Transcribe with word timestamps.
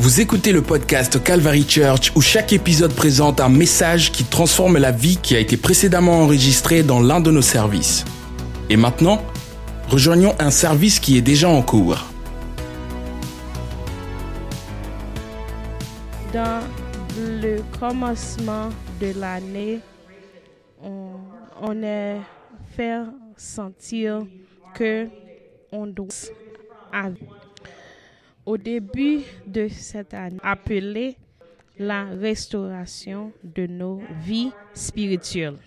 Vous 0.00 0.22
écoutez 0.22 0.52
le 0.52 0.62
podcast 0.62 1.22
Calvary 1.22 1.66
Church 1.68 2.10
où 2.16 2.22
chaque 2.22 2.54
épisode 2.54 2.94
présente 2.94 3.38
un 3.38 3.50
message 3.50 4.10
qui 4.10 4.24
transforme 4.24 4.78
la 4.78 4.92
vie 4.92 5.18
qui 5.18 5.36
a 5.36 5.38
été 5.38 5.58
précédemment 5.58 6.22
enregistrée 6.22 6.82
dans 6.82 7.00
l'un 7.00 7.20
de 7.20 7.30
nos 7.30 7.42
services. 7.42 8.06
Et 8.70 8.78
maintenant, 8.78 9.20
rejoignons 9.90 10.34
un 10.38 10.50
service 10.50 11.00
qui 11.00 11.18
est 11.18 11.20
déjà 11.20 11.50
en 11.50 11.60
cours. 11.60 12.06
Dans 16.32 16.62
le 17.18 17.58
commencement 17.78 18.70
de 19.02 19.12
l'année, 19.20 19.80
on, 20.82 21.82
est 21.82 22.16
fait 22.74 23.02
sentir 23.36 24.20
que 24.72 25.08
on 25.72 25.86
doit 25.86 26.08
au 28.50 28.56
début 28.56 29.20
de 29.46 29.68
cette 29.68 30.12
année 30.12 30.38
appelée 30.42 31.16
la 31.78 32.06
restauration 32.06 33.32
de 33.44 33.66
nos 33.66 34.02
vies 34.24 34.50
spirituelles. 34.74 35.58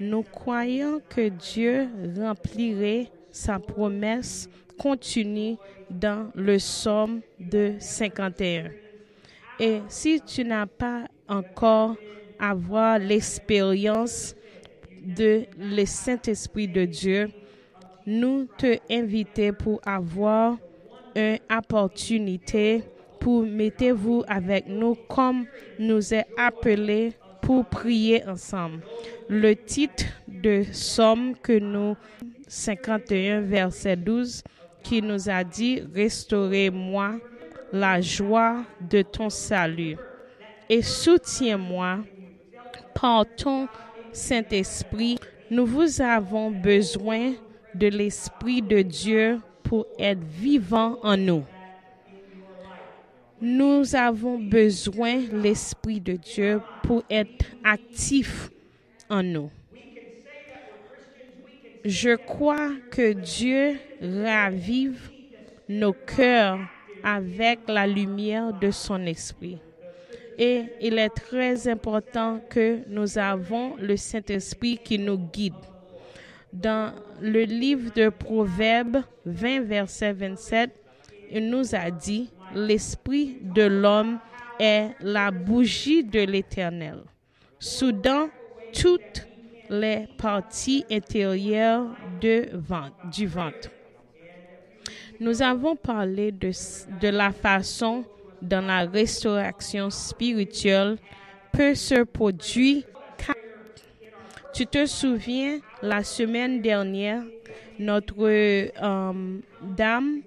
Nous 0.00 0.24
croyons 0.24 1.00
que 1.08 1.28
Dieu 1.28 1.88
remplirait 2.18 3.08
sa 3.30 3.60
promesse 3.60 4.50
continue 4.76 5.56
dans 5.90 6.28
le 6.34 6.56
psaume 6.56 7.20
de 7.38 7.74
51. 7.78 8.70
Et 9.60 9.80
si 9.86 10.20
tu 10.20 10.44
n'as 10.44 10.66
pas 10.66 11.04
encore 11.28 11.94
avoir 12.36 12.98
l'expérience 12.98 14.34
de 15.04 15.44
le 15.56 15.84
Saint-Esprit 15.84 16.66
de 16.66 16.84
Dieu, 16.84 17.30
nous 18.06 18.48
te 18.58 18.78
invitons 18.90 19.52
pour 19.56 19.80
avoir 19.84 20.58
une 21.14 21.38
opportunité 21.50 22.84
pour 23.20 23.42
mettez-vous 23.44 24.24
avec 24.26 24.66
nous 24.66 24.96
comme 25.08 25.46
nous 25.78 26.12
est 26.12 26.26
appelé 26.36 27.12
pour 27.40 27.64
prier 27.64 28.26
ensemble. 28.26 28.82
Le 29.28 29.54
titre 29.54 30.04
de 30.26 30.64
Somme 30.72 31.34
que 31.36 31.58
nous 31.58 31.96
51 32.48 33.40
verset 33.42 33.96
12 33.96 34.42
qui 34.82 35.02
nous 35.02 35.28
a 35.28 35.44
dit 35.44 35.82
restaurez-moi 35.94 37.18
la 37.72 38.00
joie 38.00 38.64
de 38.80 39.02
ton 39.02 39.30
salut 39.30 39.96
et 40.68 40.82
soutiens-moi 40.82 41.98
par 42.94 43.24
ton 43.36 43.68
Saint-Esprit. 44.12 45.18
Nous 45.50 45.66
vous 45.66 46.00
avons 46.00 46.50
besoin 46.50 47.32
de 47.74 47.86
l'Esprit 47.88 48.62
de 48.62 48.82
Dieu 48.82 49.38
pour 49.72 49.86
être 49.98 50.22
vivant 50.22 50.98
en 51.02 51.16
nous. 51.16 51.44
Nous 53.40 53.96
avons 53.96 54.38
besoin 54.38 55.22
l'Esprit 55.32 55.98
de 55.98 56.12
Dieu 56.12 56.60
pour 56.82 57.02
être 57.08 57.46
actif 57.64 58.50
en 59.08 59.22
nous. 59.22 59.50
Je 61.86 62.16
crois 62.16 62.68
que 62.90 63.14
Dieu 63.14 63.78
ravive 64.02 65.10
nos 65.70 65.94
cœurs 65.94 66.58
avec 67.02 67.60
la 67.66 67.86
lumière 67.86 68.52
de 68.52 68.70
son 68.70 69.06
esprit. 69.06 69.56
Et 70.36 70.64
il 70.82 70.98
est 70.98 71.08
très 71.08 71.66
important 71.66 72.42
que 72.50 72.80
nous 72.88 73.16
avons 73.16 73.76
le 73.78 73.96
Saint-Esprit 73.96 74.76
qui 74.84 74.98
nous 74.98 75.16
guide. 75.16 75.71
Dans 76.52 76.92
le 77.20 77.44
livre 77.44 77.92
de 77.94 78.10
Proverbes 78.10 79.02
20, 79.24 79.60
verset 79.60 80.12
27, 80.12 80.70
il 81.30 81.48
nous 81.48 81.74
a 81.74 81.90
dit, 81.90 82.30
l'esprit 82.54 83.38
de 83.40 83.62
l'homme 83.62 84.18
est 84.60 84.90
la 85.00 85.30
bougie 85.30 86.04
de 86.04 86.20
l'Éternel. 86.20 87.04
Soudain, 87.58 88.28
toutes 88.72 89.26
les 89.70 90.06
parties 90.18 90.84
intérieures 90.90 91.86
du 92.20 93.26
ventre. 93.26 93.70
Nous 95.18 95.40
avons 95.40 95.76
parlé 95.76 96.32
de, 96.32 96.50
de 97.00 97.08
la 97.08 97.30
façon 97.30 98.04
dont 98.42 98.60
la 98.60 98.80
restauration 98.80 99.88
spirituelle 99.88 100.98
peut 101.52 101.74
se 101.74 102.02
produire. 102.02 102.82
Tu 104.52 104.66
te 104.66 104.84
souviens, 104.84 105.60
la 105.82 106.04
semaine 106.04 106.62
dernière, 106.62 107.22
notre 107.78 108.14
euh, 108.20 109.38
dame 109.62 110.20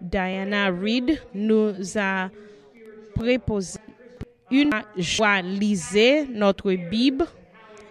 Diana 0.00 0.70
Reed 0.70 1.20
nous 1.34 1.74
a 1.96 2.30
préposé 3.14 3.78
une 4.50 4.70
joie 4.96 5.42
liser 5.42 6.26
notre 6.26 6.72
Bible 6.72 7.26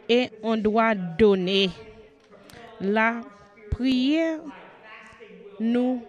et 0.09 0.29
on 0.41 0.57
doit 0.57 0.95
donner. 0.95 1.69
La 2.81 3.21
prière 3.71 4.39
nous 5.59 6.01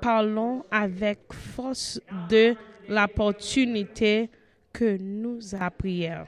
parlons 0.00 0.64
avec 0.70 1.18
force 1.32 2.00
de 2.28 2.54
l'opportunité 2.88 4.30
que 4.72 4.96
nous 5.00 5.40
a 5.58 5.70
prière. 5.70 6.26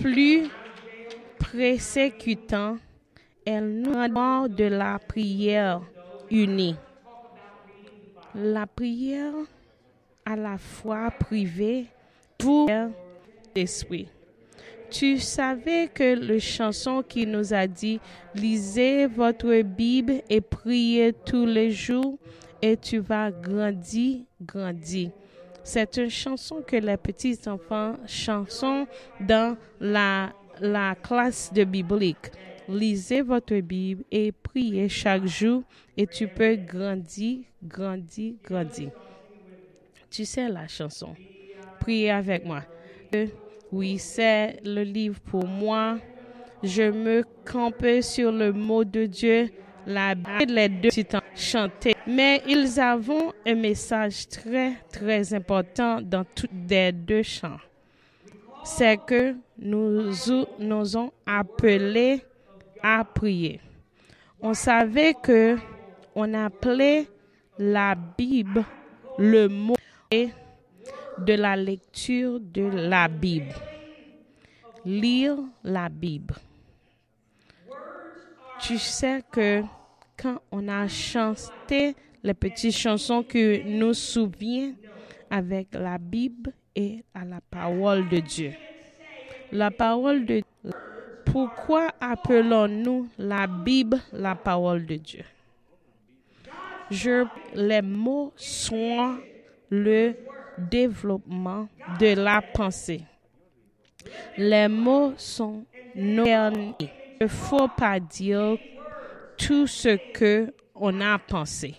Plus 0.00 0.48
persécutant, 1.38 2.76
elle 3.44 3.80
nous 3.80 4.08
demande 4.08 4.54
de 4.54 4.64
la 4.64 4.98
prière 4.98 5.80
unie. 6.30 6.76
La 8.34 8.66
prière 8.66 9.34
à 10.24 10.36
la 10.36 10.58
fois 10.58 11.10
privée 11.10 11.86
pour 12.36 12.68
l'esprit. 13.54 14.08
Tu 14.90 15.18
savais 15.18 15.88
que 15.92 16.14
le 16.14 16.38
chanson 16.38 17.02
qui 17.06 17.26
nous 17.26 17.52
a 17.52 17.66
dit 17.66 18.00
lisez 18.34 19.06
votre 19.06 19.62
Bible 19.62 20.22
et 20.30 20.40
priez 20.40 21.12
tous 21.12 21.44
les 21.44 21.70
jours 21.70 22.18
et 22.62 22.76
tu 22.76 22.98
vas 22.98 23.30
grandir, 23.30 24.20
grandir. 24.40 25.10
C'est 25.62 25.98
une 25.98 26.08
chanson 26.08 26.62
que 26.66 26.76
les 26.76 26.96
petits 26.96 27.38
enfants 27.46 27.94
chantent 28.06 28.88
dans 29.20 29.56
la, 29.78 30.32
la 30.60 30.94
classe 30.94 31.52
de 31.52 31.64
biblique. 31.64 32.30
Lisez 32.68 33.22
votre 33.22 33.56
Bible 33.60 34.04
et 34.10 34.30
priez 34.30 34.88
chaque 34.88 35.26
jour 35.26 35.62
et 35.96 36.06
tu 36.06 36.28
peux 36.28 36.56
grandir, 36.56 37.40
grandir, 37.62 38.34
grandir. 38.44 38.90
Tu 40.10 40.24
sais 40.24 40.48
la 40.48 40.68
chanson. 40.68 41.14
Priez 41.80 42.10
avec 42.10 42.44
moi. 42.44 42.62
Oui, 43.72 43.98
c'est 43.98 44.60
le 44.64 44.82
livre 44.82 45.20
pour 45.20 45.46
moi. 45.46 45.98
Je 46.62 46.82
me 46.82 47.24
campe 47.44 47.86
sur 48.02 48.32
le 48.32 48.52
mot 48.52 48.84
de 48.84 49.06
Dieu. 49.06 49.50
La 49.86 50.14
Bible, 50.14 50.52
les 50.52 50.68
deux 50.68 50.90
titans 50.90 51.22
chantaient. 51.34 51.94
Mais 52.06 52.42
ils 52.46 52.78
avaient 52.78 53.30
un 53.46 53.54
message 53.54 54.28
très, 54.28 54.74
très 54.90 55.32
important 55.32 56.00
dans 56.02 56.24
tous 56.24 56.48
les 56.68 56.92
deux 56.92 57.22
chants. 57.22 57.58
C'est 58.70 58.98
que 58.98 59.34
nous 59.58 60.12
nous 60.58 60.96
ont 60.96 61.10
appelés 61.26 62.22
à 62.82 63.02
prier. 63.02 63.60
On 64.40 64.54
savait 64.54 65.14
que 65.14 65.56
on 66.14 66.32
appelait 66.34 67.08
la 67.58 67.94
Bible 67.96 68.64
le 69.18 69.48
mot 69.48 69.74
de 70.12 71.32
la 71.32 71.56
lecture 71.56 72.38
de 72.38 72.62
la 72.62 73.08
Bible. 73.08 73.54
Lire 74.84 75.38
la 75.64 75.88
Bible. 75.88 76.34
Tu 78.60 78.78
sais 78.78 79.22
que 79.32 79.62
quand 80.16 80.40
on 80.52 80.68
a 80.68 80.86
chanté 80.86 81.96
les 82.22 82.34
petites 82.34 82.76
chansons 82.76 83.22
que 83.22 83.62
nous 83.62 83.94
souviennent 83.94 84.76
avec 85.30 85.68
la 85.74 85.98
Bible 85.98 86.52
et 86.76 87.02
la 87.28 87.40
parole 87.40 88.08
de 88.08 88.20
Dieu. 88.20 88.52
Pourquoi 91.24 91.90
appelons-nous 92.00 93.08
la 93.18 93.46
Bible 93.46 93.98
la 94.12 94.34
parole 94.34 94.86
de 94.86 94.96
Dieu? 94.96 95.24
Je, 96.90 97.26
les 97.54 97.82
mots 97.82 98.32
sont 98.36 99.18
le 99.70 100.14
développement 100.56 101.68
de 102.00 102.14
la 102.14 102.40
pensée. 102.40 103.02
Les 104.38 104.68
mots 104.68 105.12
sont 105.18 105.64
nos 105.94 106.24
Il 106.24 106.88
ne 107.20 107.26
faut 107.26 107.68
pas 107.68 108.00
dire 108.00 108.56
tout 109.36 109.66
ce 109.66 109.98
que 110.12 110.52
on 110.74 111.00
a 111.00 111.18
pensé. 111.18 111.74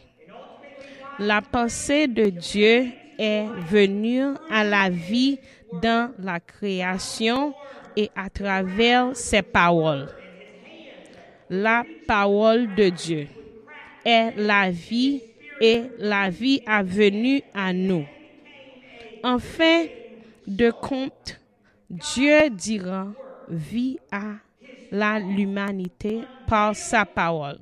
La 1.18 1.42
pensée 1.42 2.08
de 2.08 2.26
Dieu 2.26 2.92
est 3.20 3.48
venue 3.70 4.34
à 4.50 4.64
la 4.64 4.90
vie 4.90 5.38
dans 5.74 6.12
la 6.20 6.40
création 6.40 7.54
et 7.96 8.10
à 8.16 8.30
travers 8.30 9.16
ses 9.16 9.42
paroles. 9.42 10.08
La 11.50 11.84
parole 12.08 12.74
de 12.76 12.90
Dieu 12.90 13.28
est 14.06 14.32
la 14.38 14.72
vie 14.72 15.22
et 15.60 15.84
la 15.98 16.30
vie 16.30 16.62
a 16.66 16.82
venu 16.82 17.42
à 17.54 17.74
nous. 17.74 18.06
En 19.24 19.38
fin 19.38 19.86
de 20.48 20.72
compte, 20.72 21.40
Dieu 21.90 22.50
dira 22.50 23.08
vie 23.50 24.00
à 24.12 25.20
l'humanité 25.20 26.22
par 26.48 26.74
sa 26.76 27.04
parole. 27.06 27.60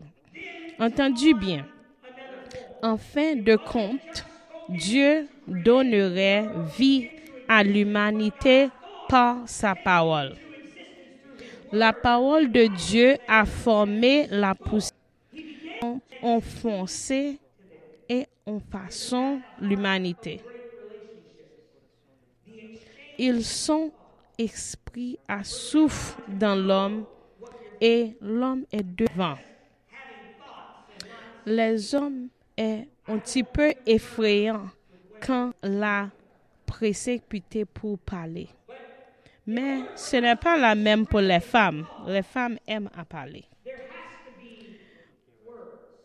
Entendu 0.80 1.34
bien. 1.34 1.66
En 2.84 2.98
fin 2.98 3.36
de 3.36 3.56
compte, 3.56 4.26
Dieu 4.70 5.28
donnerait 5.48 6.50
vie 6.78 7.10
à 7.48 7.64
l'humanité 7.64 8.70
par 9.08 9.48
sa 9.48 9.76
parole. 9.76 10.36
La 11.72 11.94
parole 11.94 12.52
de 12.52 12.68
Dieu 12.68 13.18
a 13.28 13.46
formé 13.46 14.28
la 14.30 14.56
poussière, 14.56 14.94
enfoncé 16.22 17.40
et 18.08 18.26
en 18.46 18.60
façon 18.60 19.40
l'humanité. 19.60 20.42
Ils 23.18 23.44
sont 23.44 23.92
esprits 24.38 25.18
à 25.28 25.44
souffle 25.44 26.22
dans 26.28 26.56
l'homme 26.56 27.06
et 27.82 28.16
l'homme 28.22 28.66
est 28.72 28.84
devant. 28.84 29.38
Les 31.46 31.96
hommes 31.96 32.28
est 32.56 32.88
un 33.08 33.18
petit 33.18 33.44
peu 33.44 33.74
effrayant 33.86 34.70
quand 35.26 35.54
la 35.64 36.10
précipité 36.66 37.66
pour 37.66 37.98
parler. 38.00 38.48
Mais 39.46 39.84
ce 39.96 40.18
n'est 40.18 40.36
pas 40.36 40.58
la 40.58 40.76
même 40.76 41.06
pour 41.08 41.22
les 41.22 41.40
femmes. 41.40 41.86
Les 42.06 42.24
femmes 42.24 42.58
aiment 42.68 42.90
à 42.98 43.06
parler. 43.06 43.46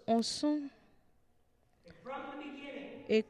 On 0.06 0.22
sent 0.22 0.58
et 3.08 3.24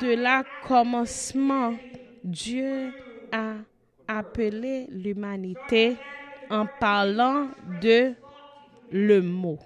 de 0.00 0.14
la 0.14 0.44
commencement, 0.66 1.74
Dieu 2.22 2.92
a 3.32 3.54
appelé 4.06 4.86
l'humanité 4.90 5.96
en 6.50 6.66
parlant 6.80 7.48
de 7.80 8.14
le 8.90 9.20
mot. 9.22 9.58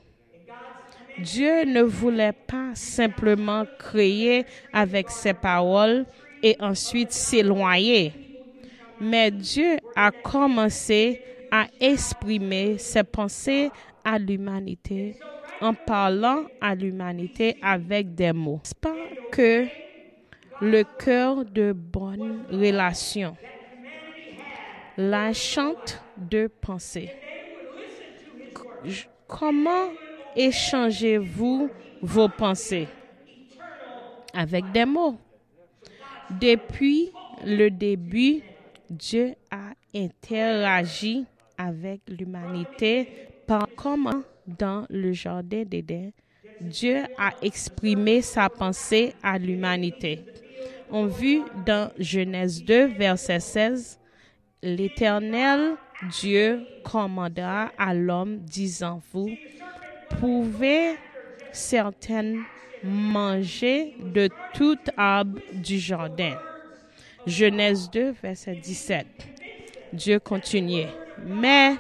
Dieu 1.20 1.65
ne 1.65 1.82
voulait 1.82 2.32
pas 2.32 2.70
simplement 2.75 3.65
créer 3.79 4.44
avec 4.73 5.11
ses 5.11 5.35
paroles 5.35 6.06
et 6.43 6.56
ensuite 6.61 7.12
s'éloigner, 7.12 8.12
mais 9.00 9.31
Dieu 9.31 9.79
a 9.97 10.11
commencé 10.11 11.20
à 11.50 11.67
exprimer 11.81 12.79
ses 12.79 13.03
pensées 13.03 13.70
à 14.05 14.19
l'humanité 14.19 15.17
en 15.61 15.75
parlant 15.75 16.44
à 16.61 16.75
l'humanité 16.75 17.56
avec 17.62 18.15
des 18.15 18.32
mots. 18.32 18.61
C'est 18.62 18.79
pas 18.79 18.94
que 19.32 19.67
le 20.61 20.85
cœur 20.99 21.44
de 21.44 21.73
bonne 21.73 22.44
relation, 22.50 23.37
la 24.97 25.32
chante 25.32 26.03
de 26.17 26.49
pensée? 26.61 27.11
Comment 29.26 29.91
échangez-vous 30.36 31.70
vos 32.02 32.28
pensées? 32.28 32.88
Avec 34.34 34.70
des 34.72 34.84
mots. 34.84 35.16
Depuis 36.40 37.10
le 37.44 37.70
début, 37.70 38.42
Dieu 38.90 39.34
a 39.50 39.72
interagi 39.94 41.25
avec 41.56 42.00
l'humanité 42.08 43.08
par 43.46 43.66
comment 43.76 44.22
dans 44.46 44.86
le 44.88 45.12
jardin 45.12 45.64
d'Éden, 45.64 46.12
Dieu 46.60 47.02
a 47.19 47.32
exprimé 47.42 48.22
sa 48.22 48.48
pensée 48.48 49.14
à 49.22 49.38
l'humanité. 49.38 50.24
On 50.90 51.06
vit 51.06 51.42
dans 51.66 51.90
Genèse 51.98 52.64
2, 52.64 52.86
verset 52.86 53.40
16, 53.40 54.00
l'Éternel 54.62 55.74
Dieu 56.20 56.64
commandera 56.84 57.70
à 57.76 57.92
l'homme, 57.92 58.38
disant, 58.38 59.02
vous 59.12 59.31
pouvez 60.16 60.96
certaines 61.52 62.43
manger 62.82 63.96
de 64.00 64.28
tout 64.55 64.78
arbre 64.96 65.40
du 65.52 65.78
jardin. 65.78 66.37
Genèse 67.26 67.90
2, 67.90 68.14
verset 68.22 68.55
17. 68.55 69.06
Dieu 69.93 70.19
continuait. 70.19 70.88
Mais 71.26 71.75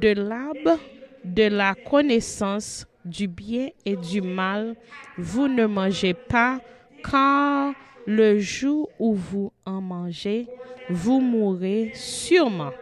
de 0.00 0.12
l'arbre 0.12 0.78
de 1.24 1.44
la 1.44 1.74
connaissance 1.74 2.86
du 3.04 3.28
bien 3.28 3.68
et 3.84 3.96
du 3.96 4.20
mal, 4.20 4.74
vous 5.16 5.48
ne 5.48 5.66
mangez 5.66 6.14
pas, 6.14 6.60
car 7.08 7.72
le 8.06 8.38
jour 8.38 8.88
où 8.98 9.14
vous 9.14 9.52
en 9.64 9.80
mangez, 9.80 10.46
vous 10.88 11.20
mourrez 11.20 11.92
sûrement. 11.94 12.72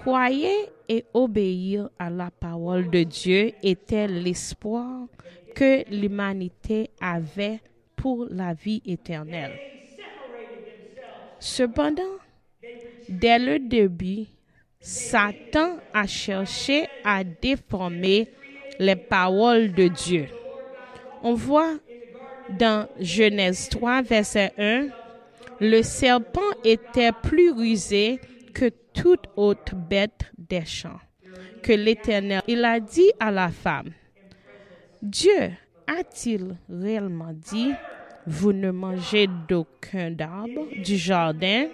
Croyer 0.00 0.70
et 0.88 1.04
obéir 1.12 1.90
à 1.98 2.08
la 2.08 2.30
parole 2.30 2.90
de 2.90 3.02
Dieu 3.02 3.52
était 3.62 4.08
l'espoir 4.08 5.06
que 5.54 5.84
l'humanité 5.90 6.90
avait 7.00 7.60
pour 7.96 8.26
la 8.30 8.54
vie 8.54 8.82
éternelle. 8.86 9.58
Cependant, 11.38 12.16
dès 13.08 13.38
le 13.38 13.58
début, 13.58 14.24
Satan 14.80 15.76
a 15.92 16.06
cherché 16.06 16.86
à 17.04 17.22
déformer 17.22 18.28
les 18.78 18.96
paroles 18.96 19.72
de 19.72 19.88
Dieu. 19.88 20.26
On 21.22 21.34
voit 21.34 21.76
dans 22.58 22.88
Genèse 22.98 23.68
3, 23.68 24.02
verset 24.02 24.52
1, 24.56 24.88
le 25.60 25.82
serpent 25.82 26.40
était 26.64 27.12
plus 27.12 27.50
rusé 27.50 28.18
que 28.54 28.70
toute 28.92 29.26
autre 29.36 29.74
bête 29.74 30.30
des 30.36 30.64
champs 30.64 31.00
que 31.62 31.72
l'Éternel. 31.72 32.42
Il 32.46 32.64
a 32.64 32.80
dit 32.80 33.10
à 33.18 33.30
la 33.30 33.48
femme, 33.48 33.90
Dieu 35.02 35.50
a-t-il 35.86 36.56
réellement 36.68 37.32
dit, 37.32 37.72
vous 38.26 38.52
ne 38.52 38.70
mangez 38.70 39.28
d'aucun 39.48 40.14
arbre 40.18 40.66
du 40.82 40.96
jardin? 40.96 41.68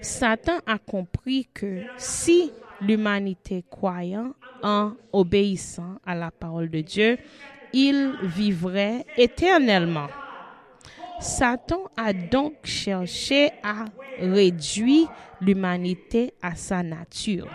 Satan 0.00 0.58
a 0.66 0.78
compris 0.78 1.48
que 1.52 1.82
si 1.96 2.52
l'humanité 2.80 3.64
croyant 3.70 4.34
en 4.62 4.92
obéissant 5.12 5.98
à 6.04 6.14
la 6.14 6.30
parole 6.30 6.70
de 6.70 6.80
Dieu, 6.80 7.18
il 7.72 8.14
vivrait 8.22 9.04
éternellement. 9.16 10.08
Satan 11.20 11.90
a 11.96 12.12
donc 12.12 12.54
cherché 12.64 13.50
à 13.62 13.84
réduire 14.18 15.08
l'humanité 15.40 16.34
à 16.42 16.54
sa 16.54 16.82
nature. 16.82 17.48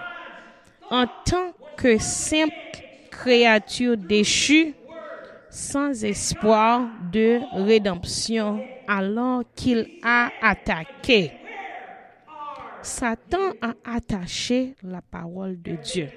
En 0.90 1.06
tant 1.26 1.52
que 1.76 1.98
simple 1.98 2.54
créature 3.12 3.98
déchue, 3.98 4.74
sans 5.50 6.04
espoir 6.04 6.88
de 7.12 7.40
rédemption, 7.66 8.64
alors 8.88 9.44
qu'il 9.56 9.88
a 10.04 10.30
attaqué 10.42 11.32
Satan 12.88 13.52
a 13.62 13.74
attaché 13.84 14.74
la 14.82 15.02
parole 15.02 15.62
de 15.62 15.76
Dieu. 15.76 16.10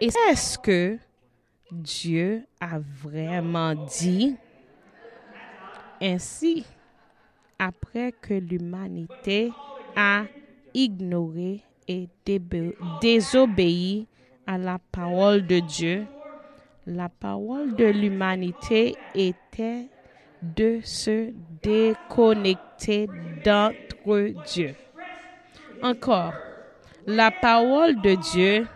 Et 0.00 0.10
est-ce 0.28 0.58
que 0.58 0.98
Dieu 1.72 2.44
a 2.60 2.78
vraiment 2.78 3.74
dit 3.74 4.36
ainsi 6.00 6.64
après 7.58 8.12
que 8.20 8.34
l'humanité 8.34 9.52
a 9.96 10.24
ignoré 10.72 11.60
et 11.88 12.08
désobéi 13.02 14.06
à 14.46 14.56
la 14.58 14.78
parole 14.92 15.46
de 15.46 15.58
Dieu, 15.60 16.06
la 16.86 17.08
parole 17.08 17.74
de 17.74 17.84
l'humanité 17.84 18.94
était 19.14 19.88
de 20.42 20.80
se 20.82 21.32
déconnecter 21.62 23.08
d'entre 23.44 24.32
Dieu. 24.46 24.74
Encore, 25.82 26.32
la 27.06 27.30
parole 27.30 28.00
de 28.00 28.14
Dieu 28.14 28.66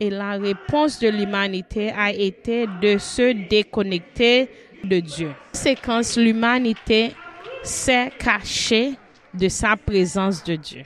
et 0.00 0.10
la 0.10 0.32
réponse 0.32 0.98
de 1.00 1.08
l'humanité 1.08 1.90
a 1.90 2.12
été 2.12 2.66
de 2.80 2.98
se 2.98 3.48
déconnecter 3.48 4.48
de 4.84 5.00
Dieu. 5.00 5.32
Séquence, 5.52 6.16
l'humanité 6.16 7.12
s'est 7.62 8.10
cachée 8.18 8.94
de 9.32 9.48
sa 9.48 9.76
présence 9.76 10.44
de 10.44 10.56
Dieu. 10.56 10.82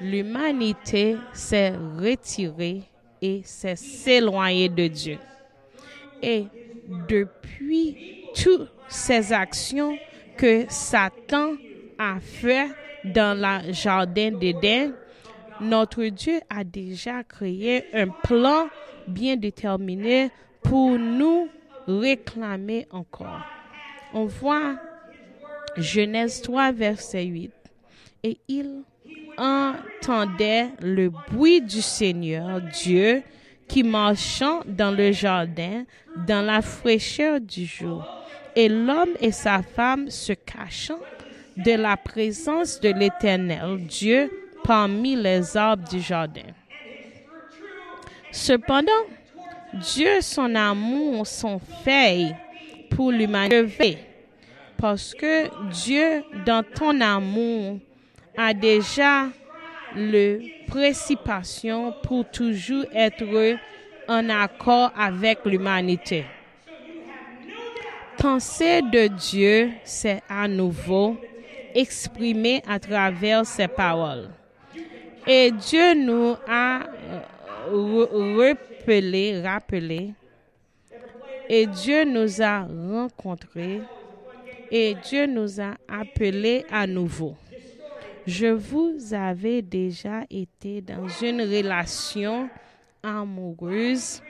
L'humanité 0.00 1.16
s'est 1.32 1.74
retirée 1.98 2.82
et 3.20 3.42
s'est 3.44 3.76
s'éloignée 3.76 4.68
de 4.68 4.86
Dieu. 4.88 5.18
Et 6.22 6.46
depuis 7.08 8.26
toutes 8.34 8.70
ces 8.88 9.32
actions 9.32 9.96
que 10.36 10.64
Satan 10.68 11.54
a 11.98 12.18
fait 12.20 12.68
dans 13.04 13.38
le 13.38 13.72
jardin 13.72 14.30
d'Éden, 14.32 14.92
notre 15.60 16.04
Dieu 16.04 16.40
a 16.50 16.64
déjà 16.64 17.22
créé 17.22 17.84
un 17.92 18.08
plan 18.08 18.68
bien 19.06 19.36
déterminé 19.36 20.30
pour 20.62 20.98
nous 20.98 21.48
réclamer 21.86 22.86
encore. 22.90 23.44
On 24.14 24.26
voit 24.26 24.76
Genèse 25.76 26.42
3, 26.42 26.72
verset 26.72 27.24
8. 27.24 27.52
Et 28.24 28.38
il 28.48 28.82
entendait 29.38 30.68
le 30.80 31.08
bruit 31.08 31.60
du 31.60 31.80
Seigneur 31.80 32.60
Dieu 32.60 33.22
qui 33.68 33.82
marchant 33.82 34.60
dans 34.66 34.90
le 34.90 35.12
jardin 35.12 35.84
dans 36.26 36.44
la 36.44 36.60
fraîcheur 36.60 37.40
du 37.40 37.64
jour. 37.64 38.06
Et 38.54 38.68
l'homme 38.68 39.14
et 39.20 39.32
sa 39.32 39.62
femme 39.62 40.10
se 40.10 40.34
cachant 40.34 41.00
de 41.56 41.72
la 41.72 41.96
présence 41.96 42.80
de 42.80 42.90
l'Éternel 42.90 43.86
Dieu 43.86 44.30
parmi 44.64 45.16
les 45.16 45.56
arbres 45.56 45.88
du 45.88 46.00
jardin. 46.00 46.42
Cependant, 48.30 48.92
Dieu, 49.74 50.20
son 50.20 50.54
amour, 50.54 51.26
son 51.26 51.58
fait 51.58 52.34
pour 52.90 53.10
l'humanité, 53.10 53.98
parce 54.76 55.14
que 55.14 55.48
Dieu, 55.70 56.22
dans 56.44 56.62
ton 56.62 57.00
amour, 57.00 57.78
a 58.36 58.52
déjà 58.52 59.28
le 59.94 60.40
précipitation 60.66 61.94
pour 62.02 62.28
toujours 62.30 62.84
être 62.92 63.58
en 64.08 64.28
accord 64.28 64.92
avec 64.96 65.44
l'humanité. 65.44 66.24
Pensée 68.18 68.82
de 68.82 69.06
Dieu, 69.08 69.70
c'est 69.84 70.22
à 70.28 70.46
nouveau 70.46 71.16
exprimé 71.74 72.62
à 72.68 72.78
travers 72.78 73.46
ses 73.46 73.68
paroles. 73.68 74.28
Et 75.26 75.50
Dieu 75.50 75.94
nous 75.94 76.36
a 76.48 76.80
rappelé, 78.82 79.40
rappelé, 79.40 80.12
et 81.48 81.66
Dieu 81.66 82.04
nous 82.04 82.42
a 82.42 82.62
rencontrés, 82.62 83.80
et 84.70 84.94
Dieu 85.08 85.26
nous 85.26 85.60
a 85.60 85.74
appelés 85.88 86.64
à 86.70 86.86
nouveau. 86.86 87.36
Je 88.26 88.46
vous 88.46 88.96
avais 89.12 89.62
déjà 89.62 90.22
été 90.30 90.80
dans 90.80 91.08
une 91.20 91.42
relation 91.42 92.48
amoureuse. 93.02 94.22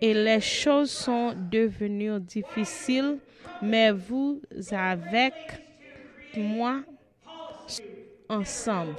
Et 0.00 0.12
les 0.12 0.40
choses 0.40 0.90
sont 0.90 1.32
devenues 1.50 2.20
difficiles, 2.20 3.18
mais 3.62 3.92
vous 3.92 4.42
avec 4.70 5.32
moi 6.36 6.82
ensemble 8.28 8.96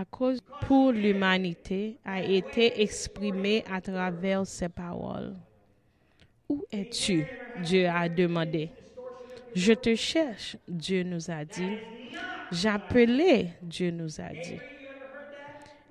à 0.00 0.04
cause 0.04 0.40
pour 0.62 0.92
l'humanité 0.92 1.98
a 2.04 2.20
été 2.20 2.82
exprimé 2.82 3.64
à 3.70 3.80
travers 3.80 4.44
ces 4.46 4.68
paroles. 4.68 5.34
Où 6.48 6.64
es-tu? 6.72 7.24
Dieu 7.62 7.86
a 7.86 8.08
demandé. 8.08 8.70
Je 9.54 9.72
te 9.72 9.94
cherche, 9.94 10.56
Dieu 10.66 11.04
nous 11.04 11.30
a 11.30 11.44
dit. 11.44 11.76
J'appelais, 12.50 13.50
Dieu 13.62 13.90
nous 13.90 14.20
a 14.20 14.30
dit. 14.30 14.58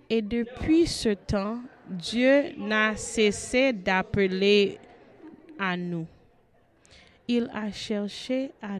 Et 0.09 0.21
depuis 0.21 0.85
ce 0.85 1.13
temps, 1.13 1.59
Dieu 1.87 2.53
n'a 2.57 2.97
cessé 2.97 3.71
d'appeler 3.71 4.79
à 5.57 5.77
nous. 5.77 6.05
Il 7.27 7.49
a 7.53 7.71
cherché 7.71 8.51
à... 8.61 8.79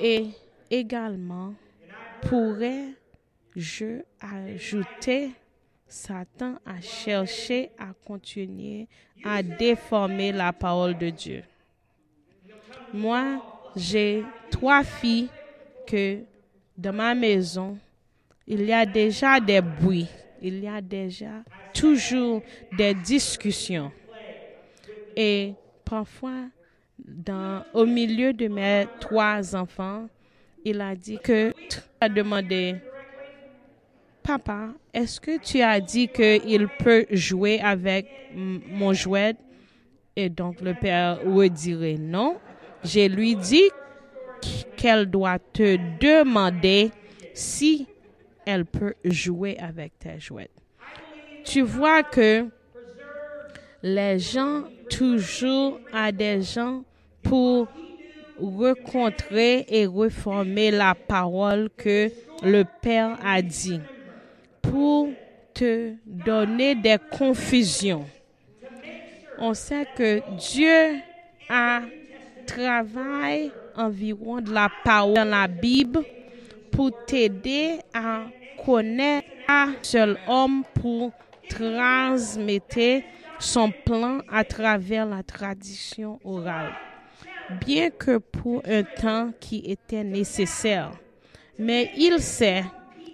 Et 0.00 0.26
également, 0.70 1.54
pourrais-je 3.58 4.02
ajouter, 4.20 5.30
Satan 5.86 6.58
a 6.64 6.80
cherché 6.80 7.70
à 7.78 7.92
continuer 8.06 8.86
à 9.24 9.42
déformer 9.42 10.32
la 10.32 10.52
parole 10.52 10.96
de 10.96 11.10
Dieu. 11.10 11.42
Moi, 12.92 13.42
j'ai 13.74 14.24
trois 14.50 14.84
filles 14.84 15.28
que 15.86 16.20
dans 16.76 16.92
ma 16.92 17.14
maison, 17.14 17.78
il 18.46 18.64
y 18.64 18.72
a 18.72 18.86
déjà 18.86 19.40
des 19.40 19.60
bruits, 19.60 20.08
il 20.40 20.60
y 20.62 20.68
a 20.68 20.80
déjà 20.80 21.42
toujours 21.74 22.42
des 22.76 22.94
discussions. 22.94 23.90
Et 25.16 25.54
parfois, 25.84 26.44
au 27.74 27.86
milieu 27.86 28.32
de 28.32 28.46
mes 28.48 28.86
trois 29.00 29.56
enfants, 29.56 30.08
il 30.64 30.80
a 30.80 30.94
dit 30.94 31.18
que, 31.18 31.52
a 32.00 32.08
demandé, 32.08 32.76
Papa, 34.28 34.74
est-ce 34.92 35.22
que 35.22 35.38
tu 35.38 35.62
as 35.62 35.80
dit 35.80 36.06
qu'il 36.06 36.68
peut 36.80 37.06
jouer 37.10 37.60
avec 37.60 38.06
mon 38.34 38.92
jouet? 38.92 39.34
Et 40.16 40.28
donc 40.28 40.60
le 40.60 40.74
père 40.74 41.18
redirait 41.24 41.96
non. 41.98 42.36
Je 42.84 43.08
lui 43.08 43.36
dis 43.36 43.70
qu'elle 44.76 45.06
doit 45.06 45.38
te 45.38 45.78
demander 45.98 46.90
si 47.32 47.86
elle 48.44 48.66
peut 48.66 48.92
jouer 49.02 49.56
avec 49.58 49.98
tes 49.98 50.20
jouets. 50.20 50.50
Tu 51.42 51.62
vois 51.62 52.02
que 52.02 52.44
les 53.82 54.18
gens 54.18 54.64
toujours 54.90 55.80
à 55.90 56.12
des 56.12 56.42
gens 56.42 56.84
pour 57.22 57.66
rencontrer 58.38 59.64
et 59.70 59.86
reformer 59.86 60.70
la 60.70 60.94
parole 60.94 61.70
que 61.78 62.10
le 62.42 62.64
Père 62.82 63.16
a 63.24 63.40
dit, 63.40 63.80
pour 64.70 65.08
te 65.54 65.94
donner 66.06 66.74
des 66.74 66.96
confusions. 67.10 68.06
On 69.38 69.54
sait 69.54 69.86
que 69.96 70.20
Dieu 70.36 71.00
a 71.48 71.82
travaillé 72.46 73.52
environ 73.76 74.40
de 74.40 74.52
la 74.52 74.68
parole 74.84 75.14
dans 75.14 75.24
la 75.28 75.46
Bible 75.46 76.04
pour 76.70 76.90
t'aider 77.06 77.78
à 77.94 78.24
connaître 78.64 79.28
un 79.48 79.74
seul 79.82 80.18
homme 80.26 80.64
pour 80.74 81.12
transmettre 81.48 83.02
son 83.38 83.70
plan 83.70 84.20
à 84.28 84.44
travers 84.44 85.06
la 85.06 85.22
tradition 85.22 86.18
orale. 86.24 86.72
Bien 87.64 87.90
que 87.90 88.18
pour 88.18 88.62
un 88.66 88.82
temps 88.82 89.30
qui 89.40 89.62
était 89.64 90.04
nécessaire, 90.04 90.90
mais 91.58 91.90
il 91.96 92.20
s'est 92.20 92.64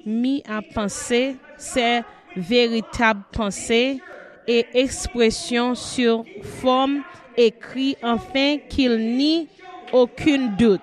mis 0.04 0.42
à 0.48 0.60
penser 0.60 1.36
ses 1.56 2.02
véritables 2.36 3.24
pensées 3.32 4.00
et 4.46 4.66
expressions 4.74 5.74
sur 5.74 6.24
forme 6.60 7.02
écrit 7.36 7.96
afin 8.02 8.58
qu'il 8.68 9.16
n'y 9.16 9.48
aucun 9.92 10.48
doute 10.58 10.80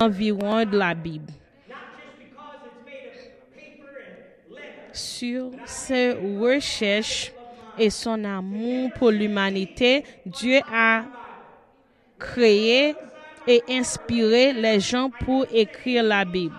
environ 0.00 0.64
de 0.64 0.78
la 0.78 0.94
Bible. 0.94 1.32
Sur 4.92 5.50
ses 5.64 6.12
recherches 6.12 7.32
et 7.78 7.90
son 7.90 8.24
amour 8.24 8.90
pour 8.94 9.10
l'humanité, 9.10 10.04
Dieu 10.26 10.60
a 10.72 11.04
créé 12.18 12.94
et 13.46 13.62
inspiré 13.68 14.52
les 14.52 14.80
gens 14.80 15.10
pour 15.10 15.46
écrire 15.52 16.02
la 16.02 16.24
Bible. 16.24 16.56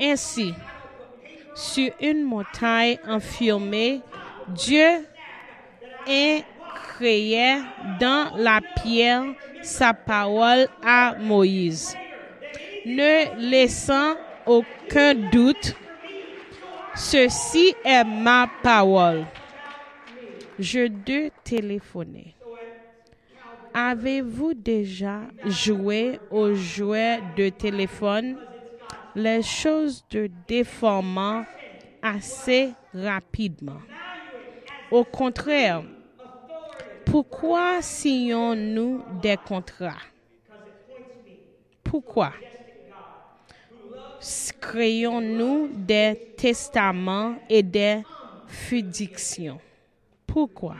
Ainsi, 0.00 0.54
sur 1.54 1.90
une 2.00 2.22
montagne 2.22 2.98
enfirmée, 3.06 4.00
Dieu 4.48 5.04
créé 6.74 7.58
dans 8.00 8.36
la 8.36 8.60
pierre 8.82 9.24
sa 9.62 9.92
parole 9.92 10.66
à 10.82 11.14
Moïse, 11.18 11.96
ne 12.86 13.50
laissant 13.50 14.14
aucun 14.46 15.14
doute. 15.14 15.74
Ceci 16.94 17.74
est 17.84 18.04
ma 18.04 18.48
parole. 18.62 19.24
Je 20.58 20.88
dois 20.88 21.30
téléphoner. 21.44 22.34
Avez-vous 23.74 24.54
déjà 24.54 25.20
joué 25.44 26.18
aux 26.30 26.54
jouets 26.54 27.20
de 27.36 27.48
téléphone? 27.50 28.36
Les 29.20 29.42
choses 29.42 30.04
de 30.10 30.30
déformant 30.46 31.44
assez 32.00 32.72
rapidement. 32.94 33.82
Au 34.92 35.04
contraire, 35.04 35.82
pourquoi 37.04 37.82
signons-nous 37.82 39.02
des 39.20 39.36
contrats? 39.36 39.98
Pourquoi? 41.82 42.32
Créons-nous 44.60 45.68
des 45.72 46.34
testaments 46.36 47.34
et 47.48 47.64
des 47.64 48.04
fiductions? 48.46 49.60
Pourquoi? 50.28 50.76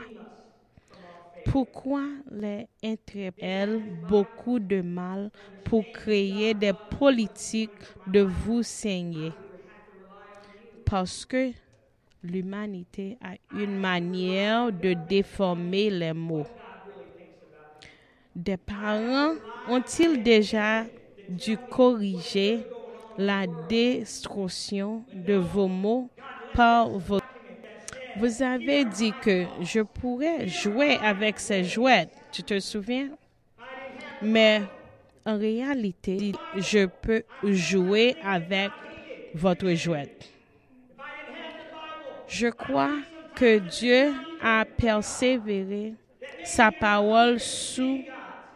Pourquoi 1.51 2.03
les 2.31 2.67
interpellent 2.83 3.81
beaucoup 4.07 4.59
de 4.59 4.81
mal 4.81 5.31
pour 5.63 5.83
créer 5.91 6.53
des 6.53 6.73
politiques 6.99 7.71
de 8.05 8.21
vous 8.21 8.61
saigner? 8.61 9.31
Parce 10.85 11.25
que 11.25 11.51
l'humanité 12.23 13.17
a 13.23 13.33
une 13.57 13.79
manière 13.79 14.71
de 14.71 14.93
déformer 14.93 15.89
les 15.89 16.13
mots. 16.13 16.45
Des 18.35 18.57
parents 18.57 19.33
ont-ils 19.67 20.21
déjà 20.21 20.85
dû 21.29 21.57
corriger 21.71 22.59
la 23.17 23.47
destruction 23.67 25.03
de 25.13 25.33
vos 25.33 25.67
mots 25.67 26.09
par 26.53 26.89
vos... 26.89 27.18
Vous 28.17 28.41
avez 28.41 28.85
dit 28.85 29.13
que 29.21 29.45
je 29.61 29.81
pourrais 29.81 30.47
jouer 30.47 30.97
avec 31.01 31.39
ces 31.39 31.63
jouets, 31.63 32.09
tu 32.31 32.43
te 32.43 32.59
souviens? 32.59 33.09
Mais 34.21 34.61
en 35.25 35.37
réalité, 35.37 36.31
je 36.57 36.85
peux 36.85 37.23
jouer 37.43 38.15
avec 38.23 38.71
votre 39.33 39.69
jouet. 39.73 40.09
Je 42.27 42.47
crois 42.47 42.97
que 43.35 43.59
Dieu 43.59 44.13
a 44.41 44.65
persévéré 44.65 45.93
sa 46.43 46.71
parole 46.71 47.39
sous 47.39 48.01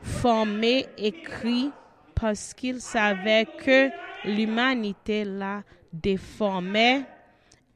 formé 0.01 0.85
écrit 0.97 1.71
parce 2.15 2.53
qu'il 2.53 2.79
savait 2.81 3.45
que 3.45 3.89
l'humanité 4.25 5.25
la 5.25 5.63
déformait 5.91 7.05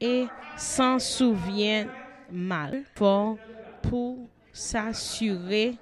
et 0.00 0.26
s'en 0.56 0.98
souvient 0.98 1.86
mal 2.30 2.84
pour, 2.94 3.38
pour 3.82 4.28
s'assurer 4.52 5.76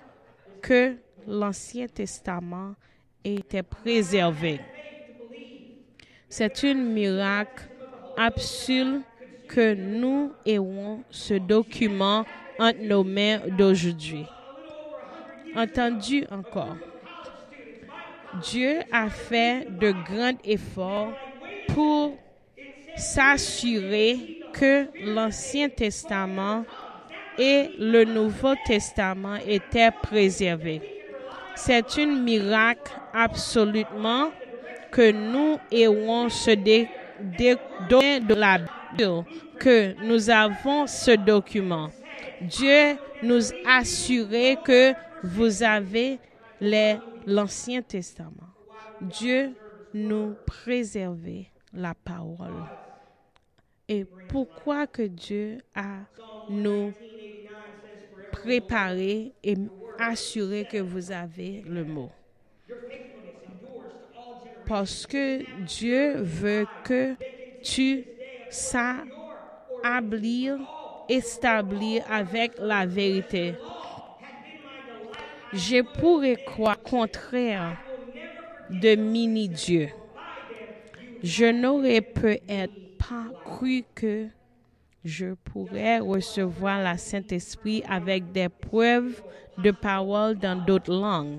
que 0.62 0.96
l'Ancien 1.26 1.86
Testament 1.86 2.74
était 3.24 3.62
préservé. 3.62 4.60
C'est 6.28 6.64
un 6.64 6.74
miracle 6.74 7.68
absolu 8.16 9.02
que 9.48 9.74
nous 9.74 10.32
ayons 10.44 11.02
ce 11.10 11.34
document 11.34 12.24
entre 12.58 12.80
nos 12.82 13.04
mains 13.04 13.38
d'aujourd'hui. 13.56 14.26
Entendu 15.54 16.24
encore, 16.30 16.76
Dieu 18.42 18.80
a 18.92 19.08
fait 19.08 19.66
de 19.78 19.92
grands 19.92 20.38
efforts 20.44 21.12
pour 21.68 22.16
s'assurer 22.96 24.42
que 24.52 24.86
l'Ancien 25.04 25.68
Testament 25.68 26.64
et 27.38 27.70
le 27.78 28.04
Nouveau 28.04 28.54
Testament 28.64 29.36
étaient 29.46 29.90
préservés. 30.02 30.80
C'est 31.54 31.98
un 31.98 32.06
miracle 32.06 32.92
absolument 33.12 34.30
que 34.90 35.10
nous 35.10 35.58
ayons 35.70 36.28
ce 36.28 36.50
que 39.58 39.94
nous 40.04 40.30
avons 40.30 40.86
ce 40.86 41.12
document. 41.12 41.90
Dieu 42.40 42.96
nous 43.22 43.52
a 43.66 43.78
assuré 43.78 44.56
que 44.64 44.92
vous 45.22 45.62
avez 45.62 46.18
l'Ancien 47.26 47.82
Testament. 47.82 48.48
Dieu 49.00 49.52
nous 49.92 50.34
préservait 50.46 51.46
la 51.72 51.94
parole. 51.94 52.52
Et 53.88 54.04
pourquoi 54.28 54.86
que 54.86 55.02
Dieu 55.02 55.58
a 55.74 56.00
nous 56.50 56.92
préparé 58.32 59.32
et 59.44 59.54
assuré 59.98 60.66
que 60.70 60.78
vous 60.78 61.12
avez 61.12 61.62
le 61.62 61.84
mot? 61.84 62.10
Parce 64.66 65.06
que 65.06 65.44
Dieu 65.64 66.16
veut 66.16 66.66
que 66.82 67.14
tu 67.62 68.04
s'établir, 68.50 70.58
établir 71.08 72.04
avec 72.10 72.58
la 72.58 72.86
vérité. 72.86 73.54
Je 75.52 75.82
pourrais 76.00 76.42
croire 76.44 76.82
contraire 76.82 77.78
de 78.68 78.96
mini-dieu. 78.96 79.90
Je 81.22 81.46
n'aurais 81.46 82.00
peut-être 82.00 82.72
pas 83.08 83.24
cru 83.44 83.84
que 83.94 84.28
je 85.04 85.34
pourrais 85.34 85.98
recevoir 86.00 86.82
la 86.82 86.98
Saint-Esprit 86.98 87.82
avec 87.88 88.32
des 88.32 88.48
preuves 88.48 89.22
de 89.58 89.70
parole 89.70 90.36
dans 90.36 90.56
d'autres 90.56 90.92
langues. 90.92 91.38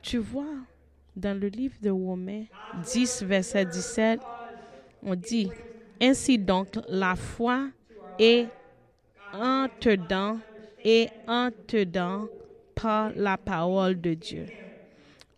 Tu 0.00 0.18
vois, 0.18 0.56
dans 1.14 1.38
le 1.38 1.48
livre 1.48 1.76
de 1.82 1.90
Romains 1.90 2.44
10, 2.82 3.24
verset 3.24 3.66
17, 3.66 4.20
on 5.02 5.14
dit, 5.14 5.50
Ainsi 6.00 6.38
donc, 6.38 6.68
la 6.88 7.14
foi 7.14 7.68
est 8.18 8.48
en 9.32 9.66
dedans 9.80 10.38
et 10.84 11.08
en 11.28 11.50
dedans 11.68 12.26
par 12.74 13.12
la 13.14 13.36
parole 13.36 14.00
de 14.00 14.14
Dieu. 14.14 14.46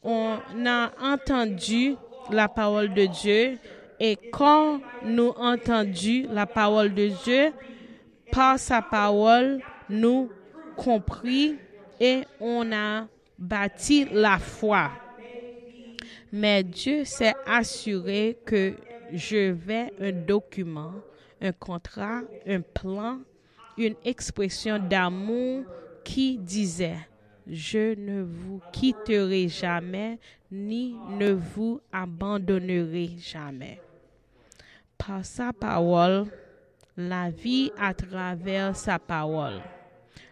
On 0.02 0.38
a 0.66 0.90
entendu 1.02 1.96
la 2.30 2.48
parole 2.48 2.94
de 2.94 3.06
Dieu 3.06 3.58
et 4.00 4.16
quand 4.32 4.80
nous 5.04 5.32
entendu 5.36 6.26
la 6.30 6.46
parole 6.46 6.94
de 6.94 7.08
Dieu, 7.24 7.52
par 8.32 8.58
sa 8.58 8.82
parole, 8.82 9.60
nous 9.88 10.30
compris 10.76 11.56
et 12.00 12.22
on 12.40 12.72
a 12.72 13.06
bâti 13.38 14.06
la 14.12 14.38
foi. 14.38 14.90
Mais 16.32 16.64
Dieu 16.64 17.04
s'est 17.04 17.34
assuré 17.46 18.36
que 18.44 18.74
je 19.12 19.52
vais 19.52 19.92
un 20.00 20.12
document, 20.12 20.94
un 21.40 21.52
contrat, 21.52 22.22
un 22.46 22.60
plan, 22.60 23.20
une 23.78 23.94
expression 24.04 24.78
d'amour 24.78 25.64
qui 26.02 26.36
disait, 26.38 26.98
je 27.46 27.94
ne 27.94 28.22
vous 28.22 28.60
quitterai 28.72 29.48
jamais, 29.48 30.18
ni 30.54 30.96
ne 31.18 31.32
vous 31.32 31.80
abandonnerai 31.92 33.16
jamais. 33.18 33.80
Par 34.96 35.24
sa 35.24 35.52
parole, 35.52 36.26
la 36.96 37.28
vie 37.30 37.72
à 37.76 37.92
travers 37.92 38.76
sa 38.76 38.98
parole. 38.98 39.60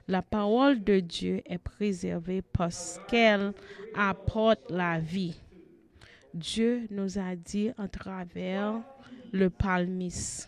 La 0.07 0.23
parole 0.23 0.83
de 0.83 1.01
Dieu 1.01 1.43
est 1.45 1.59
préservée 1.59 2.43
parce 2.43 3.01
qu'elle 3.09 3.53
apporte 3.95 4.71
la 4.71 4.99
vie. 4.99 5.39
Dieu 6.33 6.87
nous 6.91 7.19
a 7.19 7.35
dit 7.35 7.71
à 7.77 7.89
travers 7.89 8.81
le 9.33 9.51
palmis. 9.51 10.47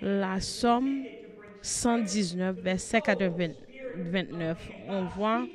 La 0.00 0.40
somme 0.40 1.04
119, 1.60 2.56
verset 2.56 3.02
29, 3.96 4.70
on 4.88 5.04
voit, 5.04 5.46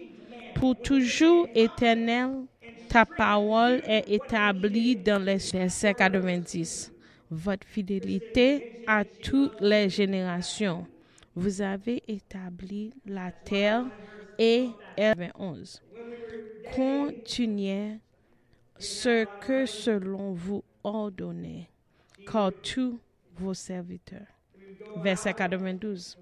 pour 0.56 0.80
toujours 0.80 1.47
éternel, 1.53 2.45
ta 2.89 3.06
parole 3.06 3.82
est 3.86 4.10
établie 4.10 4.95
dans 4.95 5.23
les 5.23 5.38
versets 5.38 5.93
90. 5.93 6.91
Votre 7.30 7.67
fidélité 7.67 8.84
à 8.88 9.04
toutes 9.04 9.60
les 9.60 9.89
générations. 9.89 10.88
Vous 11.36 11.62
avez 11.62 12.02
établi 12.08 12.93
la 13.06 13.32
terre 13.32 13.86
et 14.39 14.69
11. 15.38 15.82
Continuez 16.76 18.00
ce 18.80 19.26
que 19.45 19.65
selon 19.65 20.34
vous 20.34 20.63
ordonnez, 20.84 21.69
car 22.32 22.52
tous 22.54 23.00
vos 23.36 23.54
serviteurs. 23.54 24.28
Verset 24.97 25.34
92. 25.34 26.17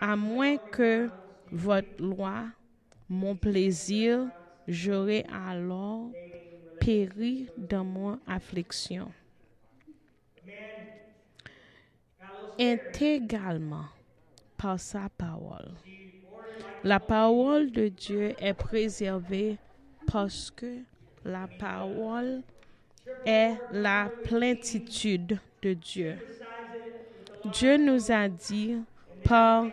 À 0.00 0.16
moins 0.16 0.56
que 0.56 1.08
votre 1.50 2.02
loi, 2.02 2.44
mon 3.08 3.34
plaisir, 3.34 4.28
j'aurai 4.70 5.24
alors 5.32 6.10
péri 6.78 7.48
dans 7.56 7.84
mon 7.84 8.18
affliction. 8.26 9.10
Intégralement 12.58 13.86
par 14.56 14.78
sa 14.78 15.08
parole. 15.16 15.72
La 16.84 17.00
parole 17.00 17.70
de 17.70 17.88
Dieu 17.88 18.34
est 18.38 18.54
préservée 18.54 19.58
parce 20.06 20.50
que 20.50 20.78
la 21.24 21.48
parole 21.58 22.42
est 23.26 23.54
la 23.72 24.10
plénitude 24.24 25.38
de 25.62 25.72
Dieu. 25.74 26.16
Dieu 27.52 27.76
nous 27.76 28.10
a 28.12 28.28
dit 28.28 28.76
par 29.24 29.66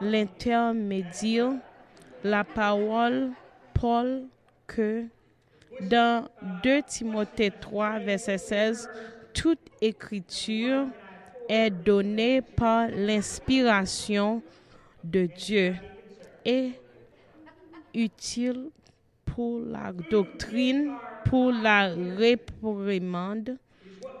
l'intermédiaire 0.00 1.52
la 2.24 2.44
parole 2.44 3.30
Paul 3.74 4.24
que 4.74 5.04
dans 5.80 6.28
2 6.62 6.82
Timothée 6.82 7.50
3, 7.50 7.98
verset 8.00 8.38
16, 8.38 8.88
toute 9.32 9.60
écriture 9.80 10.86
est 11.48 11.70
donnée 11.70 12.42
par 12.42 12.88
l'inspiration 12.88 14.42
de 15.02 15.26
Dieu 15.26 15.74
et 16.44 16.72
utile 17.94 18.70
pour 19.24 19.60
la 19.60 19.92
doctrine, 19.92 20.92
pour 21.24 21.52
la 21.52 21.88
réprimande, 21.94 23.56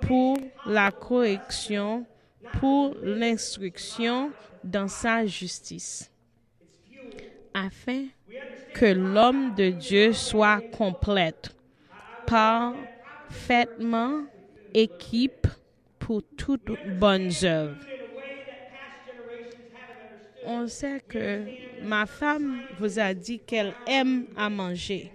pour 0.00 0.38
la 0.66 0.90
correction, 0.90 2.04
pour 2.58 2.94
l'instruction 3.02 4.30
dans 4.64 4.88
sa 4.88 5.26
justice, 5.26 6.10
afin 7.54 8.06
que 8.74 8.86
l'homme 8.86 9.54
de 9.54 9.70
Dieu 9.70 10.12
soit 10.12 10.60
complète, 10.76 11.54
parfaitement 12.26 14.24
équipe 14.74 15.46
pour 15.98 16.22
toute 16.36 16.70
bonne 16.98 17.30
œuvre. 17.44 17.76
On 20.44 20.66
sait 20.66 21.00
que 21.06 21.44
ma 21.82 22.06
femme 22.06 22.62
vous 22.78 22.98
a 22.98 23.14
dit 23.14 23.38
qu'elle 23.38 23.74
aime 23.86 24.26
à 24.36 24.50
manger. 24.50 25.12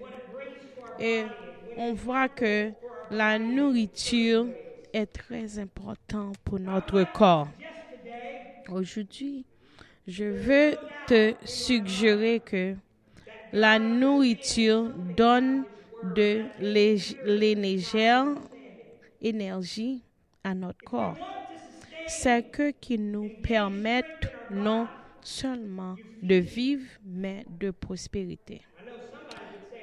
Et 1.00 1.24
on 1.76 1.94
voit 1.94 2.30
que 2.30 2.72
la 3.12 3.38
nourriture 3.38 4.48
est 4.94 5.06
très 5.08 5.60
importante 5.60 6.38
pour 6.46 6.60
notre 6.60 7.04
corps. 7.12 7.50
Aujourd'hui, 8.70 9.46
je 10.08 10.24
veux 10.24 10.76
te 11.08 11.34
suggérer 11.44 12.40
que 12.40 12.76
la 13.54 13.80
nourriture 13.80 14.90
donne 15.16 15.64
de 16.04 16.44
l'énergie 19.20 20.04
à 20.44 20.54
notre 20.54 20.84
corps. 20.86 21.18
C'est 22.08 22.50
que 22.52 22.72
qui 22.72 22.98
nous 22.98 23.30
permettent 23.44 24.32
non 24.52 24.88
seulement 25.22 25.96
de 26.24 26.36
vivre, 26.36 26.86
mais 27.04 27.46
de 27.60 27.72
prospérité. 27.72 28.62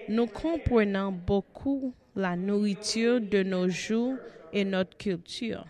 Nous 0.09 0.27
comprenons 0.27 1.13
beaucoup 1.13 1.95
la 2.17 2.37
nourriture 2.37 3.21
de 3.21 3.43
nos 3.43 3.69
jours 3.69 4.17
et 4.53 4.65
notre 4.65 4.97
culture. 4.97 5.67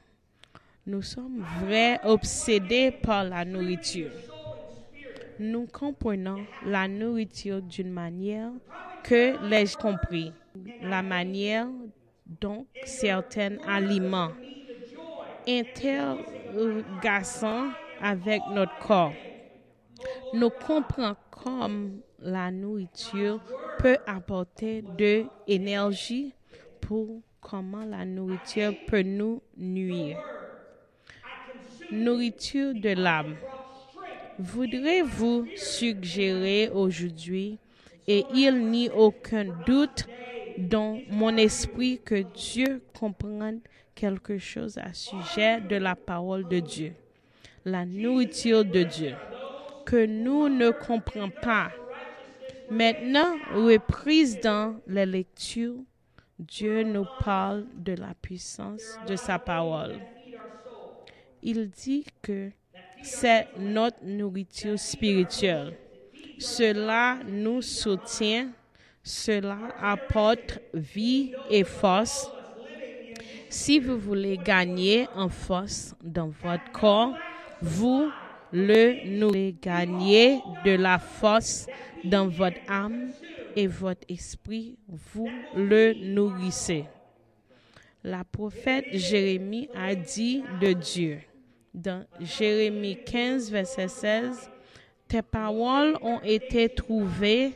Nous 0.86 1.02
sommes 1.02 1.44
vrais 1.60 1.98
obsédés 2.04 2.90
par 2.90 3.24
la 3.24 3.44
nourriture. 3.44 4.10
Nous 5.38 5.66
comprenons 5.66 6.44
la 6.64 6.86
nourriture 6.86 7.60
d'une 7.60 7.90
manière 7.90 8.50
que 9.02 9.36
les 9.48 9.66
compris, 9.80 10.32
la 10.82 11.02
manière 11.02 11.66
dont 12.40 12.66
certains 12.84 13.58
aliments 13.66 14.30
interagissent 15.46 17.44
avec 18.00 18.42
notre 18.52 18.78
corps. 18.78 19.12
Nous 20.32 20.50
comprenons 20.50 21.16
comme 21.30 22.00
la 22.20 22.50
nourriture 22.50 23.40
peut 23.78 23.98
apporter 24.06 24.82
de 24.82 25.24
l'énergie 25.46 26.32
pour 26.80 27.20
comment 27.40 27.84
la 27.84 28.04
nourriture 28.04 28.72
peut 28.86 29.02
nous 29.02 29.42
nuire. 29.56 30.18
Nourriture 31.90 32.72
de 32.74 32.90
l'âme. 32.90 33.36
Voudrez-vous 34.38 35.46
suggérer 35.56 36.68
aujourd'hui, 36.68 37.58
et 38.06 38.24
il 38.34 38.66
n'y 38.66 38.88
a 38.88 38.94
aucun 38.96 39.44
doute 39.66 40.06
dans 40.58 41.00
mon 41.10 41.36
esprit 41.36 42.00
que 42.04 42.22
Dieu 42.34 42.82
comprend 42.98 43.54
quelque 43.94 44.38
chose 44.38 44.76
à 44.78 44.92
sujet 44.92 45.60
de 45.60 45.76
la 45.76 45.94
parole 45.94 46.48
de 46.48 46.58
Dieu, 46.58 46.94
la 47.64 47.84
nourriture 47.84 48.64
de 48.64 48.82
Dieu, 48.82 49.14
que 49.86 50.04
nous 50.04 50.48
ne 50.48 50.70
comprenons 50.70 51.30
pas. 51.30 51.70
Maintenant, 52.70 53.36
reprise 53.54 54.40
dans 54.40 54.80
les 54.86 55.06
lectures, 55.06 55.76
Dieu 56.38 56.82
nous 56.82 57.06
parle 57.20 57.66
de 57.76 57.92
la 57.92 58.14
puissance 58.20 58.98
de 59.06 59.14
sa 59.14 59.38
parole. 59.38 60.00
Il 61.42 61.70
dit 61.70 62.04
que 62.22 62.50
c'est 63.04 63.48
notre 63.58 64.02
nourriture 64.02 64.78
spirituelle. 64.78 65.76
Cela 66.38 67.18
nous 67.26 67.62
soutient, 67.62 68.48
cela 69.02 69.58
apporte 69.80 70.58
vie 70.72 71.32
et 71.50 71.64
force. 71.64 72.30
Si 73.50 73.78
vous 73.78 73.98
voulez 73.98 74.38
gagner 74.38 75.06
en 75.14 75.28
force 75.28 75.94
dans 76.02 76.28
votre 76.28 76.72
corps, 76.72 77.14
vous 77.60 78.10
le 78.52 79.06
nous 79.18 79.54
gagner 79.60 80.40
de 80.64 80.72
la 80.72 80.98
force 80.98 81.66
dans 82.04 82.26
votre 82.26 82.58
âme 82.68 83.10
et 83.54 83.66
votre 83.66 84.02
esprit, 84.08 84.76
vous 84.88 85.28
le 85.54 85.92
nourrissez. 85.92 86.84
La 88.02 88.24
prophète 88.24 88.86
Jérémie 88.92 89.68
a 89.74 89.94
dit 89.94 90.42
de 90.60 90.72
Dieu 90.72 91.20
dans 91.74 92.06
Jérémie 92.20 92.96
15, 93.04 93.50
verset 93.50 93.88
16, 93.88 94.50
Tes 95.08 95.22
paroles 95.22 95.98
ont 96.00 96.20
été 96.22 96.68
trouvées 96.68 97.52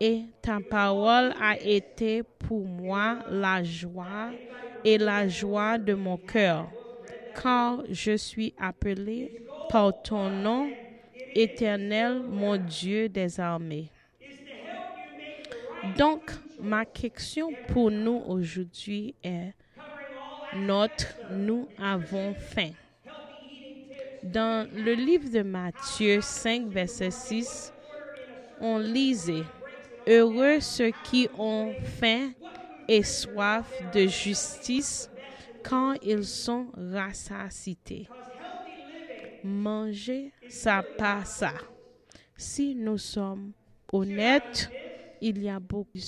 et 0.00 0.24
ta 0.42 0.58
parole 0.60 1.32
a 1.40 1.58
été 1.58 2.22
pour 2.22 2.64
moi 2.64 3.20
la 3.30 3.62
joie 3.62 4.30
et 4.84 4.98
la 4.98 5.28
joie 5.28 5.78
de 5.78 5.94
mon 5.94 6.16
cœur, 6.16 6.68
car 7.40 7.82
je 7.90 8.16
suis 8.16 8.54
appelé 8.58 9.42
par 9.70 10.02
ton 10.02 10.28
nom, 10.28 10.70
éternel, 11.34 12.22
mon 12.22 12.56
Dieu 12.56 13.08
des 13.08 13.38
armées. 13.40 13.90
Donc, 15.96 16.30
ma 16.60 16.84
question 16.84 17.50
pour 17.68 17.90
nous 17.90 18.22
aujourd'hui 18.26 19.14
est, 19.22 19.52
notre 20.56 21.14
nous 21.30 21.68
avons 21.78 22.34
faim. 22.34 22.70
Dans 24.22 24.68
le 24.74 24.94
livre 24.94 25.30
de 25.30 25.42
Matthieu 25.42 26.20
5, 26.20 26.68
verset 26.68 27.10
6, 27.10 27.72
on 28.60 28.78
lisait, 28.78 29.44
Heureux 30.06 30.60
ceux 30.60 30.90
qui 31.04 31.28
ont 31.38 31.74
faim 32.00 32.32
et 32.88 33.02
soif 33.02 33.70
de 33.92 34.06
justice 34.06 35.10
quand 35.62 35.94
ils 36.02 36.24
sont 36.24 36.68
rassasiés. 36.74 38.08
Manger, 39.44 40.32
ça 40.48 40.82
passe 40.96 41.36
ça. 41.36 41.52
Si 42.36 42.74
nous 42.74 42.98
sommes 42.98 43.52
honnêtes, 43.92 44.70
il 45.20 45.42
y 45.42 45.48
a 45.48 45.60
beaucoup 45.60 45.98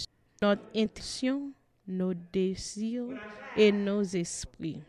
notre 0.40 0.62
intention, 0.74 1.52
nos 1.86 2.14
désirs 2.14 3.08
et 3.56 3.70
nos 3.70 4.02
esprits. 4.02 4.80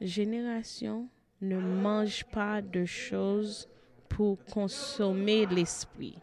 Génération 0.00 1.08
ne 1.42 1.58
mange 1.58 2.24
pas 2.24 2.62
de 2.62 2.86
choses 2.86 3.68
pour 4.08 4.42
consommer 4.46 5.44
l'esprit. 5.44 6.18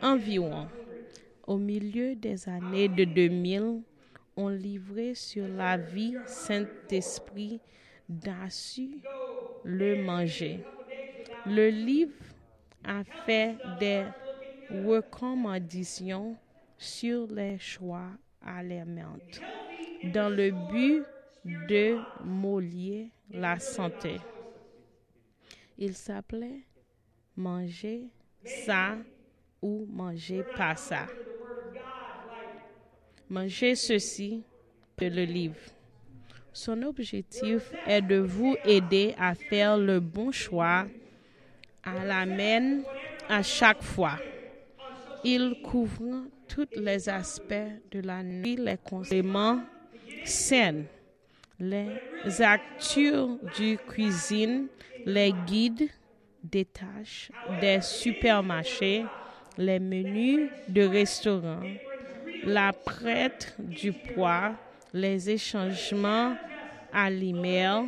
Environ, 0.00 0.68
au 1.46 1.56
milieu 1.58 2.14
des 2.14 2.48
années 2.48 2.88
de 2.88 3.04
2000, 3.04 3.82
on 4.36 4.48
livrait 4.48 5.14
sur 5.14 5.48
la 5.48 5.76
vie 5.76 6.14
Saint-Esprit 6.26 7.60
d'assu 8.08 9.00
le 9.64 10.02
manger. 10.02 10.60
Le 11.46 11.70
livre 11.70 12.14
a 12.84 13.02
fait 13.26 13.56
des 13.80 14.04
recommandations 14.70 16.36
sur 16.78 17.26
les 17.26 17.58
choix 17.58 18.10
alimentaires 18.40 19.42
dans 20.12 20.28
le 20.28 20.50
but 20.50 21.02
de 21.44 21.98
mollier 22.24 23.10
la 23.30 23.58
santé. 23.58 24.16
Il 25.76 25.94
s'appelait 25.94 26.64
manger 27.36 28.04
ça 28.44 28.96
ou 29.60 29.86
manger 29.90 30.42
pas 30.56 30.76
ça. 30.76 31.06
Manger 33.28 33.74
ceci 33.74 34.42
de 34.98 35.06
le 35.06 35.24
livre. 35.24 35.56
Son 36.52 36.82
objectif 36.82 37.72
est 37.86 38.02
de 38.02 38.18
vous 38.18 38.56
aider 38.64 39.14
à 39.18 39.34
faire 39.34 39.76
le 39.76 39.98
bon 39.98 40.30
choix 40.30 40.86
à 41.82 42.04
la 42.04 42.24
main 42.24 42.82
à 43.28 43.42
chaque 43.42 43.82
fois. 43.82 44.18
Il 45.24 45.60
couvre 45.64 46.26
tous 46.46 46.68
les 46.76 47.08
aspects 47.08 47.54
de 47.90 48.00
la 48.00 48.22
nuit, 48.22 48.56
les 48.56 48.76
compléments 48.76 49.64
sains, 50.24 50.84
les 51.58 52.42
actus 52.42 53.38
du 53.56 53.78
cuisine, 53.78 54.66
les 55.06 55.32
guides 55.46 55.88
des 56.42 56.64
tâches 56.64 57.30
des 57.60 57.80
supermarchés, 57.80 59.04
les 59.56 59.78
menus 59.78 60.50
de 60.68 60.82
restaurants, 60.82 61.62
la 62.44 62.72
prête 62.72 63.54
du 63.58 63.92
poids, 63.92 64.52
les 64.92 65.30
échangements 65.30 66.36
alimentaires, 66.92 67.84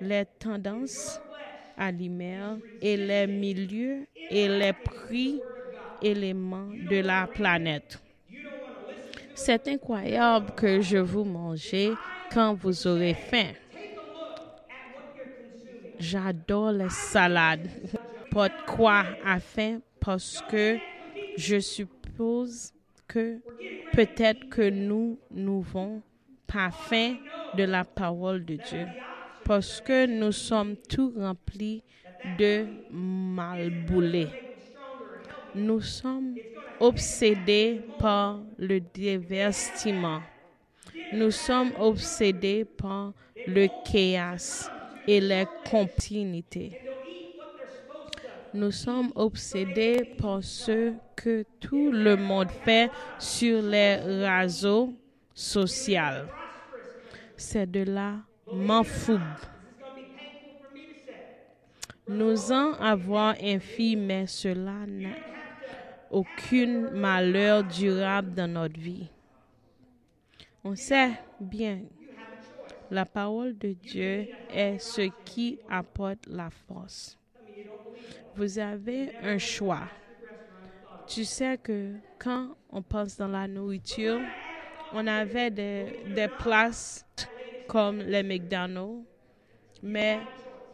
les 0.00 0.24
tendances 0.38 1.20
alimentaires 1.76 2.56
et 2.80 2.96
les 2.96 3.26
milieux 3.26 4.06
et 4.30 4.48
les 4.48 4.72
prix 4.72 5.40
éléments 6.00 6.70
de 6.88 7.00
la 7.00 7.26
planète. 7.26 8.00
C'est 9.34 9.68
incroyable 9.68 10.52
que 10.56 10.80
je 10.80 10.98
vous 10.98 11.24
mangez 11.24 11.92
quand 12.32 12.54
vous 12.54 12.86
aurez 12.86 13.14
faim. 13.14 13.52
J'adore 15.98 16.72
les 16.72 16.90
salades. 16.90 17.68
Pas 18.30 18.48
de 18.48 18.54
quoi 18.66 19.04
afin 19.24 19.80
parce 20.00 20.42
que 20.50 20.78
je 21.36 21.58
suppose 21.58 22.72
que 23.06 23.40
peut-être 23.92 24.48
que 24.48 24.68
nous 24.68 25.18
n'avons 25.30 26.02
pas 26.46 26.70
faim 26.70 27.16
de 27.56 27.64
la 27.64 27.84
parole 27.84 28.44
de 28.44 28.56
Dieu. 28.56 28.86
Parce 29.44 29.80
que 29.80 30.06
nous 30.06 30.32
sommes 30.32 30.76
tout 30.76 31.12
remplis 31.16 31.82
de 32.38 32.66
malboulés. 32.90 34.28
Nous 35.54 35.80
sommes 35.80 36.36
obsédés 36.80 37.80
par 37.98 38.40
le 38.58 38.80
divertissement. 38.80 40.20
Nous 41.12 41.30
sommes 41.30 41.72
obsédés 41.78 42.64
par 42.64 43.12
le 43.46 43.68
chaos 43.84 44.70
et 45.06 45.20
la 45.20 45.44
continuité. 45.46 46.80
Nous 48.54 48.70
sommes 48.70 49.12
obsédés 49.14 50.04
par 50.18 50.42
ce 50.42 50.92
que 51.16 51.44
tout 51.60 51.90
le 51.92 52.16
monde 52.16 52.50
fait 52.64 52.90
sur 53.18 53.62
les 53.62 53.96
réseaux 53.96 54.94
sociaux. 55.34 56.26
C'est 57.36 57.70
de 57.70 57.84
la 57.84 58.16
m'en 58.52 58.82
Nous 62.08 62.52
en 62.52 62.72
avons 62.74 63.34
fille, 63.60 63.96
mais 63.96 64.26
cela 64.26 64.86
n'a 64.86 65.10
aucun 66.10 66.90
malheur 66.92 67.64
durable 67.64 68.32
dans 68.34 68.50
notre 68.50 68.80
vie. 68.80 69.08
On 70.70 70.76
sait 70.76 71.12
bien, 71.40 71.80
la 72.90 73.06
parole 73.06 73.56
de 73.56 73.72
Dieu 73.72 74.28
est 74.50 74.78
ce 74.78 75.10
qui 75.24 75.58
apporte 75.66 76.26
la 76.26 76.50
force. 76.50 77.16
Vous 78.36 78.58
avez 78.58 79.14
un 79.22 79.38
choix. 79.38 79.88
Tu 81.06 81.24
sais 81.24 81.56
que 81.56 81.94
quand 82.18 82.54
on 82.68 82.82
pense 82.82 83.16
dans 83.16 83.28
la 83.28 83.48
nourriture, 83.48 84.20
on 84.92 85.06
avait 85.06 85.50
des, 85.50 85.86
des 86.14 86.28
places 86.28 87.02
comme 87.66 88.00
les 88.00 88.22
McDonald's, 88.22 89.06
mais 89.82 90.20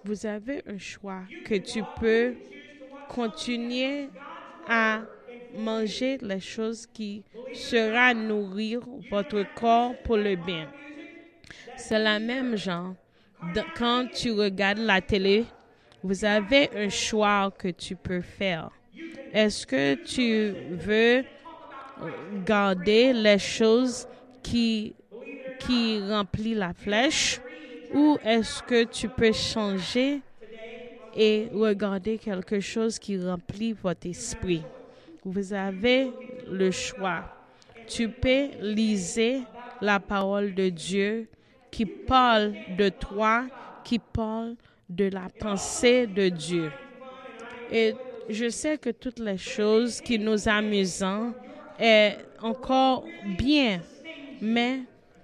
vous 0.02 0.26
avez 0.26 0.61
un 0.66 0.78
choix 0.78 1.22
que 1.44 1.54
tu 1.54 1.85
peux 2.00 2.35
continuer 3.09 4.09
à 4.66 5.04
manger 5.57 6.19
les 6.21 6.40
choses 6.40 6.87
qui 6.87 7.25
sera 7.53 8.14
nourrir 8.14 8.81
votre 9.11 9.43
corps 9.55 9.97
pour 10.03 10.17
le 10.17 10.37
bien. 10.37 10.69
C'est 11.77 11.99
la 11.99 12.19
même 12.19 12.57
genre. 12.57 12.95
Quand 13.77 14.09
tu 14.12 14.33
regardes 14.33 14.79
la 14.79 15.01
télé, 15.01 15.45
vous 16.03 16.25
avez 16.25 16.71
un 16.75 16.88
choix 16.88 17.51
que 17.57 17.69
tu 17.69 17.97
peux 17.97 18.21
faire. 18.21 18.71
Est-ce 19.33 19.67
que 19.67 19.95
tu 19.95 20.55
veux 20.71 21.25
garder 22.45 23.12
les 23.12 23.38
choses 23.38 24.07
qui, 24.43 24.95
qui 25.59 26.01
remplissent 26.01 26.57
la 26.57 26.73
flèche 26.75 27.40
ou 27.90 28.19
est-ce 28.25 28.62
que 28.62 28.85
tu 28.85 29.09
peux 29.09 29.33
changer 29.33 30.23
et 31.12 31.49
regarder 31.53 32.19
quelque 32.19 32.61
chose 32.61 32.99
qui 32.99 33.19
remplit 33.19 33.73
votre 33.73 34.07
esprit? 34.07 34.69
Vous 35.24 35.52
avez 35.52 36.10
le 36.50 36.70
choix. 36.70 37.24
Tu 37.87 38.08
peux 38.08 38.48
liser 38.60 39.42
la 39.80 39.98
parole 39.98 40.54
de 40.54 40.68
Dieu 40.68 41.28
qui 41.70 41.87
parle 41.87 42.54
de 42.76 42.88
toi, 42.88 43.46
qui 43.84 43.98
parle 43.98 44.54
de 44.88 45.08
la 45.08 45.28
pensée 45.38 46.06
de 46.06 46.28
Dieu. 46.28 46.70
Et 47.72 47.94
je 48.28 48.48
sais 48.48 48.78
que 48.78 48.90
toutes 48.90 49.18
les 49.18 49.38
choses 49.38 50.00
qui 50.00 50.18
nous 50.18 50.48
amusent 50.48 51.04
est 51.78 52.16
encore 52.40 53.04
bien, 53.38 53.80
mais 54.40 54.80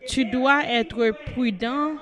tu 0.09 0.25
dois 0.25 0.65
être 0.65 1.13
prudent 1.33 1.93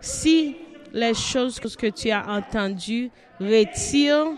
si 0.00 0.56
les 0.92 1.14
choses 1.14 1.58
que 1.58 1.88
tu 1.88 2.10
as 2.10 2.28
entendues 2.28 3.10
retirent 3.40 4.34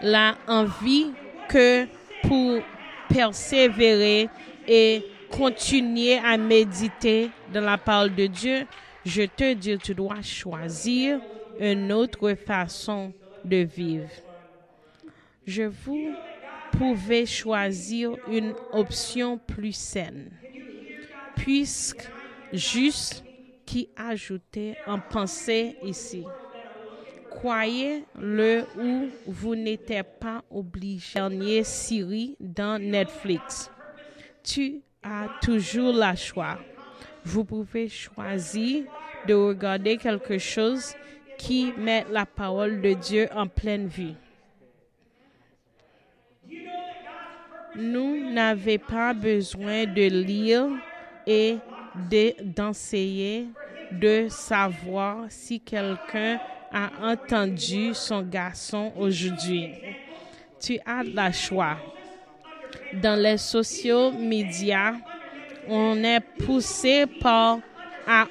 la 0.00 0.36
envie 0.48 1.10
que 1.50 1.86
pour 2.22 2.62
persévérer 3.08 4.28
et 4.68 5.04
continuer 5.30 6.16
à 6.18 6.36
méditer 6.36 7.30
dans 7.52 7.60
la 7.60 7.76
parole 7.76 8.14
de 8.14 8.26
Dieu, 8.26 8.66
je 9.04 9.22
te 9.22 9.52
dis, 9.54 9.76
tu 9.78 9.94
dois 9.94 10.22
choisir 10.22 11.20
une 11.58 11.92
autre 11.92 12.34
façon 12.34 13.12
de 13.44 13.56
vivre. 13.56 14.08
Je 15.46 15.64
vous 15.64 16.14
pouvez 16.72 17.26
choisir 17.26 18.12
une 18.30 18.54
option 18.72 19.38
plus 19.38 19.72
saine, 19.72 20.30
puisque 21.34 22.08
juste 22.52 23.24
qui 23.66 23.88
ajoutait 23.96 24.76
en 24.86 25.00
pensée 25.00 25.76
ici. 25.82 26.24
Croyez-le 27.40 28.66
ou 28.76 29.08
vous 29.26 29.54
n'êtes 29.54 30.02
pas 30.20 30.44
obligé. 30.50 31.14
Dernier 31.14 31.64
Siri 31.64 32.36
dans 32.38 32.78
Netflix. 32.78 33.70
Tu 34.44 34.82
as 35.02 35.26
toujours 35.40 35.94
la 35.94 36.14
choix. 36.14 36.58
Vous 37.24 37.46
pouvez 37.46 37.88
choisir 37.88 38.84
de 39.26 39.32
regarder 39.32 39.96
quelque 39.96 40.36
chose 40.36 40.92
qui 41.38 41.72
met 41.78 42.04
la 42.10 42.26
parole 42.26 42.82
de 42.82 42.92
Dieu 42.92 43.26
en 43.34 43.46
pleine 43.46 43.86
vue. 43.86 44.12
Nous 47.74 48.30
n'avons 48.34 48.78
pas 48.86 49.14
besoin 49.14 49.86
de 49.86 50.08
lire 50.10 50.68
et 51.26 51.56
d'enseigner 52.44 53.46
de 53.92 54.26
savoir 54.28 55.24
si 55.30 55.58
quelqu'un 55.58 56.38
a 56.72 57.12
entendu 57.12 57.94
son 57.94 58.22
garçon 58.22 58.92
aujourd'hui. 58.96 59.72
Tu 60.60 60.78
as 60.86 61.02
le 61.02 61.32
choix. 61.32 61.76
Dans 62.92 63.20
les 63.20 63.38
sociaux 63.38 64.12
médias, 64.12 64.94
on 65.68 66.02
est 66.02 66.20
poussé 66.20 67.06
par 67.20 67.58
à, 68.06 68.26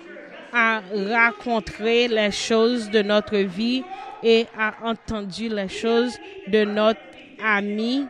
à 0.54 0.82
raconter 1.10 2.08
les 2.08 2.32
choses 2.32 2.90
de 2.90 3.02
notre 3.02 3.38
vie 3.38 3.84
et 4.24 4.48
à 4.58 4.74
entendre 4.84 5.28
les 5.50 5.70
choses 5.70 6.18
de 6.48 6.64
notre 6.66 7.00
ami 7.44 8.08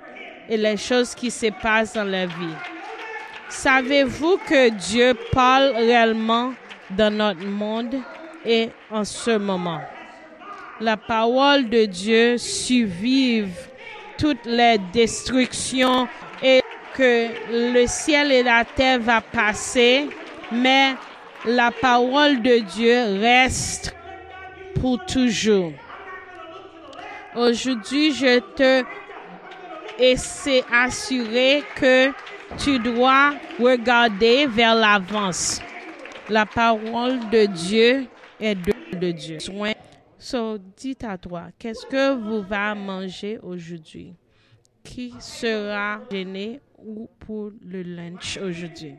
et 0.47 0.57
les 0.57 0.77
choses 0.77 1.13
qui 1.13 1.29
se 1.29 1.47
passent 1.61 1.93
dans 1.93 2.03
la 2.03 2.25
vie. 2.25 2.55
Savez-vous 3.49 4.37
que 4.47 4.69
Dieu 4.69 5.15
parle 5.31 5.75
réellement 5.75 6.53
dans 6.91 7.13
notre 7.13 7.45
monde 7.45 7.95
et 8.45 8.69
en 8.91 9.03
ce 9.03 9.37
moment? 9.37 9.81
La 10.81 10.95
parole 10.95 11.69
de 11.69 11.85
Dieu 11.85 12.37
survive 12.37 13.51
toutes 14.17 14.45
les 14.45 14.77
destructions 14.93 16.07
et 16.41 16.61
que 16.95 17.27
le 17.51 17.85
ciel 17.85 18.31
et 18.31 18.43
la 18.43 18.63
terre 18.63 18.99
va 18.99 19.19
passer, 19.19 20.07
mais 20.51 20.95
la 21.45 21.71
parole 21.71 22.41
de 22.41 22.59
Dieu 22.59 23.19
reste 23.19 23.93
pour 24.79 25.03
toujours. 25.05 25.73
Aujourd'hui, 27.35 28.13
je 28.13 28.39
te 28.39 28.83
essaie 29.99 30.63
assurer 30.71 31.63
que 31.75 32.11
tu 32.57 32.79
dois 32.79 33.33
regarder 33.59 34.47
vers 34.47 34.75
l'avance. 34.75 35.61
La 36.29 36.45
parole 36.45 37.19
de 37.29 37.45
Dieu 37.45 38.07
est 38.39 38.55
de, 38.55 39.11
Dieu. 39.11 39.37
So, 40.19 40.57
dites 40.57 41.03
à 41.05 41.17
toi, 41.17 41.47
qu'est-ce 41.57 41.85
que 41.85 42.13
vous 42.15 42.41
va 42.41 42.75
manger 42.75 43.39
aujourd'hui? 43.41 44.15
Qui 44.83 45.13
sera 45.19 46.01
gêné 46.11 46.59
ou 46.77 47.09
pour 47.19 47.51
le 47.65 47.81
lunch 47.83 48.37
aujourd'hui? 48.37 48.95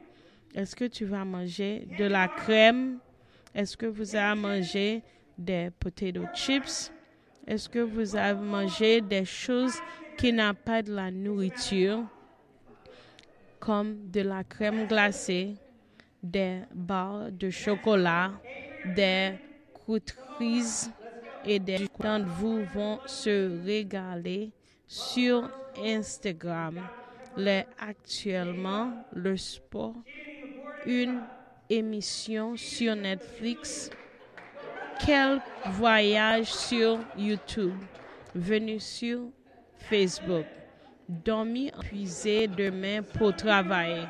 Est-ce 0.54 0.74
que 0.74 0.86
tu 0.86 1.04
vas 1.04 1.24
manger 1.24 1.86
de 1.98 2.04
la 2.06 2.26
crème? 2.26 2.98
Est-ce 3.54 3.76
que 3.76 3.86
vous 3.86 4.16
allez 4.16 4.40
manger 4.40 5.02
des 5.36 5.70
potato 5.78 6.22
chips? 6.34 6.90
Est-ce 7.46 7.68
que 7.68 7.80
vous 7.80 8.16
avez 8.16 8.40
mangé 8.40 9.00
des 9.00 9.24
choses 9.24 9.74
qui 10.16 10.32
n'ont 10.32 10.54
pas 10.54 10.82
de 10.82 10.92
la 10.94 11.10
nourriture? 11.10 12.04
comme 13.60 14.10
de 14.10 14.22
la 14.22 14.42
crème 14.42 14.86
glacée, 14.88 15.54
des 16.22 16.62
barres 16.74 17.30
de 17.30 17.50
chocolat, 17.50 18.32
des 18.96 19.34
croûteries 19.74 20.90
et 21.44 21.58
des 21.58 21.88
d'entre 21.98 22.26
vous 22.26 22.64
vont 22.74 22.98
se 23.06 23.64
régaler 23.64 24.50
sur 24.86 25.50
Instagram. 25.78 26.80
Actuellement 27.78 28.92
le 29.12 29.36
sport, 29.36 29.94
une 30.84 31.20
émission 31.68 32.56
sur 32.56 32.96
Netflix 32.96 33.90
quelques 35.04 35.42
voyages 35.66 36.52
sur 36.52 36.98
YouTube, 37.16 37.74
venus 38.34 38.84
sur 38.84 39.20
Facebook, 39.78 40.44
dormi 41.08 41.70
puiser 41.80 42.46
demain 42.46 43.02
pour 43.02 43.34
travailler. 43.34 44.06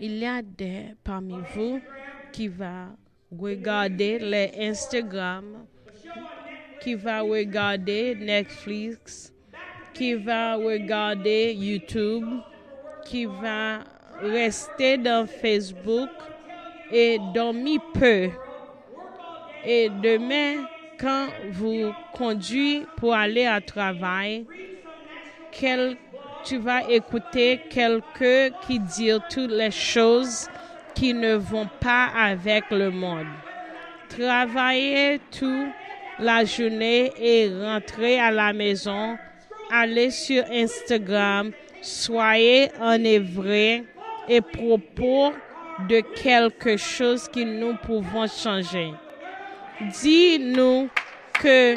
Il 0.00 0.18
y 0.18 0.26
a 0.26 0.42
des 0.42 0.94
parmi 1.04 1.36
vous 1.54 1.80
qui 2.32 2.48
va 2.48 2.88
regarder 3.38 4.18
les 4.18 4.52
Instagram, 4.58 5.66
qui 6.80 6.94
va 6.94 7.20
regarder 7.20 8.14
Netflix, 8.14 9.32
qui 9.94 10.14
va 10.14 10.56
regarder 10.56 11.52
YouTube, 11.52 12.26
qui 13.04 13.26
va 13.26 13.80
rester 14.20 14.96
dans 14.96 15.26
Facebook 15.26 16.10
et 16.90 17.18
dormir 17.34 17.80
peu. 17.94 18.30
Et 19.64 19.90
demain, 20.02 20.64
quand 20.98 21.28
vous 21.50 21.92
conduisez 22.14 22.86
pour 22.96 23.14
aller 23.14 23.46
à 23.46 23.60
travail, 23.60 24.46
quel, 25.52 25.96
tu 26.44 26.58
vas 26.58 26.88
écouter 26.90 27.60
quelqu'un 27.68 28.50
qui 28.66 28.78
dit 28.78 29.12
toutes 29.28 29.50
les 29.50 29.70
choses 29.70 30.48
qui 30.94 31.14
ne 31.14 31.34
vont 31.34 31.68
pas 31.80 32.08
avec 32.16 32.64
le 32.70 32.90
monde. 32.90 33.26
Travailler 34.08 35.20
toute 35.30 35.68
la 36.18 36.44
journée 36.44 37.12
et 37.18 37.48
rentrer 37.48 38.20
à 38.20 38.30
la 38.30 38.52
maison, 38.52 39.16
aller 39.70 40.10
sur 40.10 40.44
Instagram, 40.50 41.52
soyez 41.80 42.70
enivrés 42.80 43.84
et 44.28 44.40
propos 44.40 45.32
de 45.88 46.00
quelque 46.00 46.76
chose 46.76 47.28
que 47.28 47.40
nous 47.40 47.76
pouvons 47.76 48.26
changer. 48.26 48.92
Dis-nous 50.02 50.88
que 51.40 51.74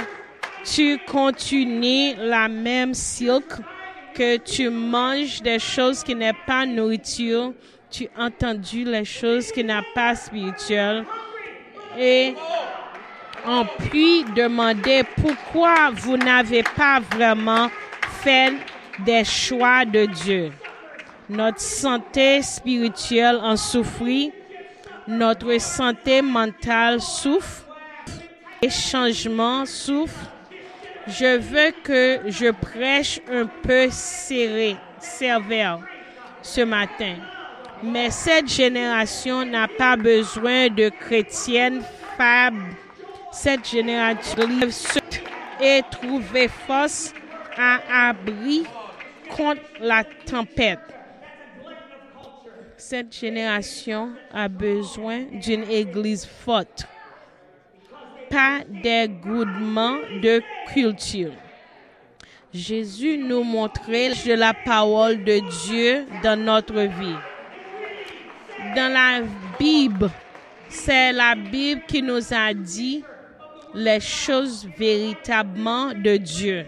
tu 0.65 0.97
continues 1.08 2.15
la 2.17 2.47
même 2.47 2.93
cycle, 2.93 3.62
que 4.13 4.38
tu 4.38 4.69
manges 4.69 5.41
des 5.41 5.60
choses 5.60 6.04
qui 6.04 6.15
n'est 6.15 6.36
pas 6.45 6.65
nourriture, 6.65 7.54
tu 7.93 8.10
as 8.17 8.25
entendu 8.25 8.86
les 8.86 9.06
choses 9.06 9.51
qui 9.51 9.63
n'est 9.63 9.79
pas 9.93 10.15
spirituelles 10.15 11.06
et 11.95 12.34
on 13.45 13.63
peut 13.65 14.23
demander 14.36 15.03
pourquoi 15.21 15.91
vous 15.91 16.17
n'avez 16.17 16.63
pas 16.63 16.99
vraiment 17.15 17.69
fait 18.23 18.53
des 19.06 19.23
choix 19.23 19.86
de 19.86 20.06
Dieu. 20.06 20.51
Notre 21.29 21.60
santé 21.60 22.41
spirituelle 22.41 23.39
en 23.43 23.56
souffre, 23.56 24.32
notre 25.08 25.56
santé 25.60 26.23
mentale 26.23 26.99
souffre, 26.99 27.63
les 28.63 28.71
changements 28.71 29.67
souffrent. 29.67 30.32
Je 31.06 31.38
veux 31.38 31.71
que 31.84 32.21
je 32.25 32.49
prêche 32.49 33.19
un 33.32 33.45
peu 33.45 33.88
serré, 33.91 34.77
sévère 34.99 35.79
ce 36.41 36.62
matin. 36.62 37.17
Mais 37.84 38.12
cette 38.12 38.48
génération 38.48 39.46
n'a 39.46 39.67
pas 39.67 39.98
besoin 39.98 40.69
de 40.69 40.88
chrétiennes 40.88 41.82
faibles. 42.15 42.76
Cette 43.34 43.67
génération 43.67 44.48
et 45.62 45.82
trouver 45.91 46.48
force 46.48 47.13
à 47.58 48.10
abri 48.10 48.63
contre 49.36 49.62
la 49.82 50.04
tempête. 50.04 50.80
Cette 52.78 53.13
génération 53.13 54.13
a 54.34 54.48
besoin 54.48 55.24
d'une 55.34 55.63
église 55.63 56.26
forte, 56.26 56.88
pas 58.30 58.60
d'égoudement 58.69 59.98
de 60.22 60.41
culture. 60.74 61.34
Jésus 62.54 63.17
nous 63.17 63.43
montrait 63.43 64.12
la 64.26 64.54
parole 64.54 65.24
de 65.24 65.39
Dieu 65.65 66.06
dans 66.24 66.39
notre 66.39 66.82
vie. 66.82 67.17
Dans 68.75 68.91
la 68.91 69.21
Bible, 69.59 70.09
c'est 70.69 71.13
la 71.13 71.36
Bible 71.36 71.81
qui 71.88 72.01
nous 72.01 72.33
a 72.33 72.53
dit 72.53 73.03
les 73.75 73.99
choses 73.99 74.67
véritablement 74.77 75.93
de 75.93 76.17
Dieu. 76.17 76.65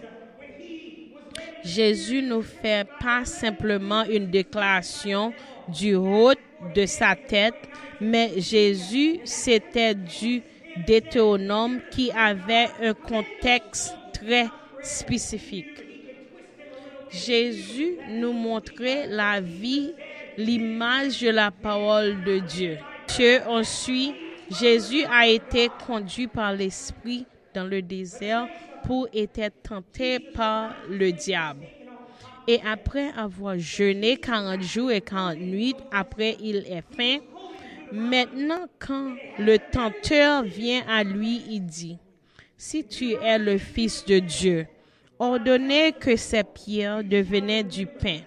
Jésus 1.64 2.22
ne 2.22 2.42
fait 2.42 2.88
pas 3.00 3.26
simplement 3.26 4.04
une 4.04 4.30
déclaration 4.30 5.34
du 5.68 5.96
haut 5.96 6.34
de 6.76 6.86
sa 6.86 7.16
tête, 7.16 7.56
mais 8.00 8.34
Jésus, 8.38 9.20
c'était 9.24 9.96
du 9.96 10.44
Deutéronome 10.88 11.80
qui 11.90 12.12
avait 12.12 12.68
un 12.82 12.94
contexte 12.94 13.96
très 14.14 14.48
spécifique. 14.84 15.86
Jésus 17.10 17.98
nous 18.10 18.34
montrait 18.34 19.08
la 19.08 19.40
vie, 19.40 19.94
l'image 20.38 21.22
de 21.22 21.30
la 21.30 21.52
parole 21.52 22.24
de 22.24 22.40
Dieu. 22.40 22.78
Dieu 23.08 23.42
ensuite, 23.48 24.16
Jésus 24.50 25.04
a 25.06 25.28
été 25.28 25.70
conduit 25.86 26.28
par 26.28 26.54
l'Esprit 26.54 27.26
dans 27.54 27.64
le 27.64 27.82
désert 27.82 28.48
pour 28.86 29.08
être 29.14 29.52
tenté 29.64 30.20
par 30.20 30.76
le 30.90 31.12
diable. 31.12 31.66
Et 32.48 32.60
après 32.64 33.10
avoir 33.18 33.58
jeûné 33.58 34.18
40 34.18 34.62
jours 34.62 34.92
et 34.92 35.02
40 35.02 35.38
nuits, 35.38 35.76
après 35.92 36.38
il 36.40 36.58
est 36.58 36.84
faim, 36.96 37.24
maintenant 37.92 38.68
quand 38.78 39.16
le 39.40 39.58
tenteur 39.58 40.44
vient 40.44 40.84
à 40.88 41.04
lui, 41.04 41.42
il 41.50 41.66
dit, 41.66 41.98
si 42.56 42.86
tu 42.86 43.14
es 43.14 43.40
le 43.40 43.58
Fils 43.58 44.06
de 44.06 44.20
Dieu, 44.20 44.68
ordonnez 45.18 45.94
que 45.94 46.16
ces 46.16 46.44
pierres 46.44 47.04
devenaient 47.04 47.64
du 47.64 47.88
pain. 47.88 48.20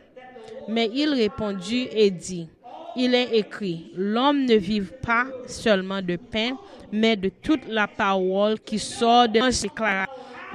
Mais 0.68 0.90
il 0.92 1.14
répondit 1.14 1.88
et 1.92 2.11
dit, 2.11 2.48
il 2.96 3.14
est 3.14 3.37
écrit, 3.37 3.92
l'homme 3.96 4.44
ne 4.44 4.54
vive 4.54 4.92
pas 5.02 5.26
seulement 5.46 6.02
de 6.02 6.16
pain, 6.16 6.59
mais 6.92 7.16
de 7.16 7.31
toute 7.42 7.66
la 7.68 7.87
parole 7.87 8.59
qui 8.61 8.78
sort 8.78 9.28
de 9.28 9.40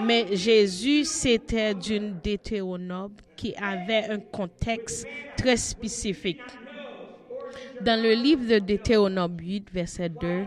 mais 0.02 0.36
Jésus, 0.36 1.06
c'était 1.06 1.76
d'une 1.76 2.16
Deutéronome 2.24 3.14
qui 3.36 3.54
avait 3.56 4.10
un 4.10 4.20
contexte 4.20 5.06
très 5.38 5.56
spécifique. 5.56 6.42
Dans 7.82 8.02
le 8.02 8.14
livre 8.14 8.48
de 8.48 8.60
Deutéronome 8.60 9.38
8, 9.40 9.68
verset 9.72 10.10
2, 10.10 10.46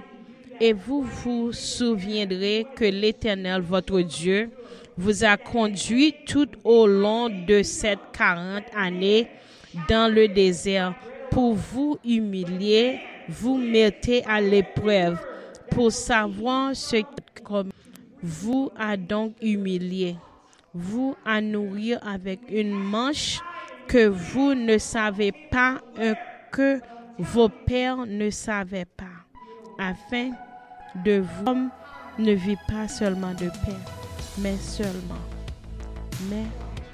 et 0.61 0.73
vous 0.73 1.03
vous 1.03 1.53
souviendrez 1.53 2.67
que 2.75 2.85
l'Éternel, 2.85 3.61
votre 3.61 4.01
Dieu, 4.01 4.51
vous 4.97 5.23
a 5.23 5.37
conduit 5.37 6.15
tout 6.27 6.49
au 6.65 6.87
long 6.87 7.29
de 7.29 7.63
ces 7.63 7.95
40 8.13 8.65
années 8.75 9.29
dans 9.89 10.13
le 10.13 10.29
désert. 10.29 10.95
Pour 11.31 11.55
vous 11.55 11.99
humilier, 12.05 13.01
vous 13.29 13.57
mettez 13.59 14.25
à 14.25 14.41
l'épreuve. 14.41 15.19
Pour 15.71 15.93
savoir 15.93 16.75
ce 16.75 16.97
que 16.97 17.69
vous 18.23 18.71
a 18.79 18.97
donc 18.97 19.35
humilié, 19.43 20.17
vous 20.73 21.17
a 21.25 21.41
nourrir 21.41 21.99
avec 22.07 22.41
une 22.51 22.73
manche 22.73 23.41
que 23.89 24.07
vous 24.07 24.55
ne 24.55 24.79
savez 24.79 25.33
pas, 25.51 25.79
que 26.53 26.81
vos 27.19 27.49
pères 27.49 28.07
ne 28.07 28.31
savaient 28.31 28.87
pas, 28.87 29.05
afin 29.79 30.31
de 31.05 31.23
vous 31.45 31.71
ne 32.19 32.33
vit 32.33 32.59
pas 32.69 32.89
seulement 32.89 33.33
de 33.33 33.49
pain, 33.49 33.79
mais 34.39 34.57
seulement. 34.57 35.25
Mais 36.31 36.45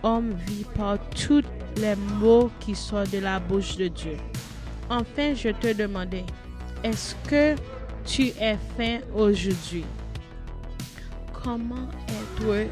homme 0.02 0.34
vit 0.46 0.66
par 0.76 0.98
tous 1.10 1.42
les 1.76 1.94
mots 2.20 2.50
qui 2.60 2.74
sortent 2.74 3.10
de 3.10 3.18
la 3.18 3.38
bouche 3.40 3.76
de 3.76 3.88
Dieu. 3.88 4.16
Enfin, 4.90 5.34
je 5.34 5.50
te 5.50 5.72
demandais, 5.72 6.24
est-ce 6.84 7.14
que 7.28 7.54
tu 8.04 8.28
es 8.40 8.58
faim 8.76 8.98
aujourd'hui? 9.14 9.84
Comment 11.44 11.88
être 12.08 12.68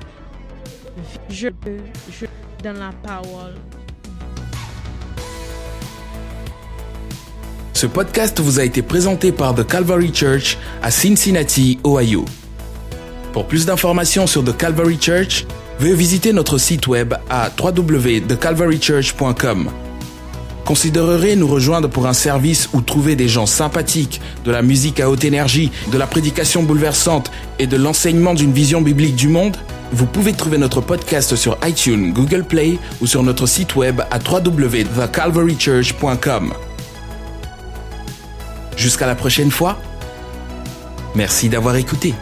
je, 1.28 1.48
je 2.10 2.26
dans 2.62 2.78
la 2.78 2.90
parole? 3.02 3.54
Ce 7.72 7.86
podcast 7.86 8.38
vous 8.40 8.60
a 8.60 8.64
été 8.64 8.82
présenté 8.82 9.32
par 9.32 9.54
The 9.54 9.66
Calvary 9.66 10.12
Church 10.12 10.58
à 10.82 10.90
Cincinnati, 10.90 11.78
Ohio. 11.82 12.26
Pour 13.32 13.46
plus 13.46 13.64
d'informations 13.64 14.26
sur 14.26 14.44
The 14.44 14.54
Calvary 14.54 14.98
Church, 15.00 15.46
veuillez 15.80 15.94
visiter 15.94 16.32
notre 16.32 16.58
site 16.58 16.86
web 16.86 17.14
à 17.28 17.50
www.thecalvarychurch.com. 17.58 19.70
Considérerez 20.64 21.34
nous 21.36 21.48
rejoindre 21.48 21.88
pour 21.88 22.06
un 22.06 22.12
service 22.12 22.68
où 22.72 22.80
trouver 22.80 23.16
des 23.16 23.26
gens 23.28 23.46
sympathiques, 23.46 24.20
de 24.44 24.52
la 24.52 24.62
musique 24.62 25.00
à 25.00 25.10
haute 25.10 25.24
énergie, 25.24 25.72
de 25.90 25.98
la 25.98 26.06
prédication 26.06 26.62
bouleversante 26.62 27.32
et 27.58 27.66
de 27.66 27.76
l'enseignement 27.76 28.34
d'une 28.34 28.52
vision 28.52 28.80
biblique 28.80 29.16
du 29.16 29.26
monde? 29.28 29.56
Vous 29.92 30.06
pouvez 30.06 30.32
trouver 30.32 30.58
notre 30.58 30.80
podcast 30.80 31.34
sur 31.34 31.58
iTunes, 31.66 32.12
Google 32.12 32.44
Play 32.44 32.78
ou 33.00 33.06
sur 33.06 33.24
notre 33.24 33.46
site 33.46 33.74
web 33.74 34.00
à 34.10 34.18
www.thecalvarychurch.com. 34.18 36.52
Jusqu'à 38.76 39.06
la 39.06 39.16
prochaine 39.16 39.50
fois, 39.50 39.80
Merci 41.14 41.48
d'avoir 41.48 41.76
écouté. 41.76 42.14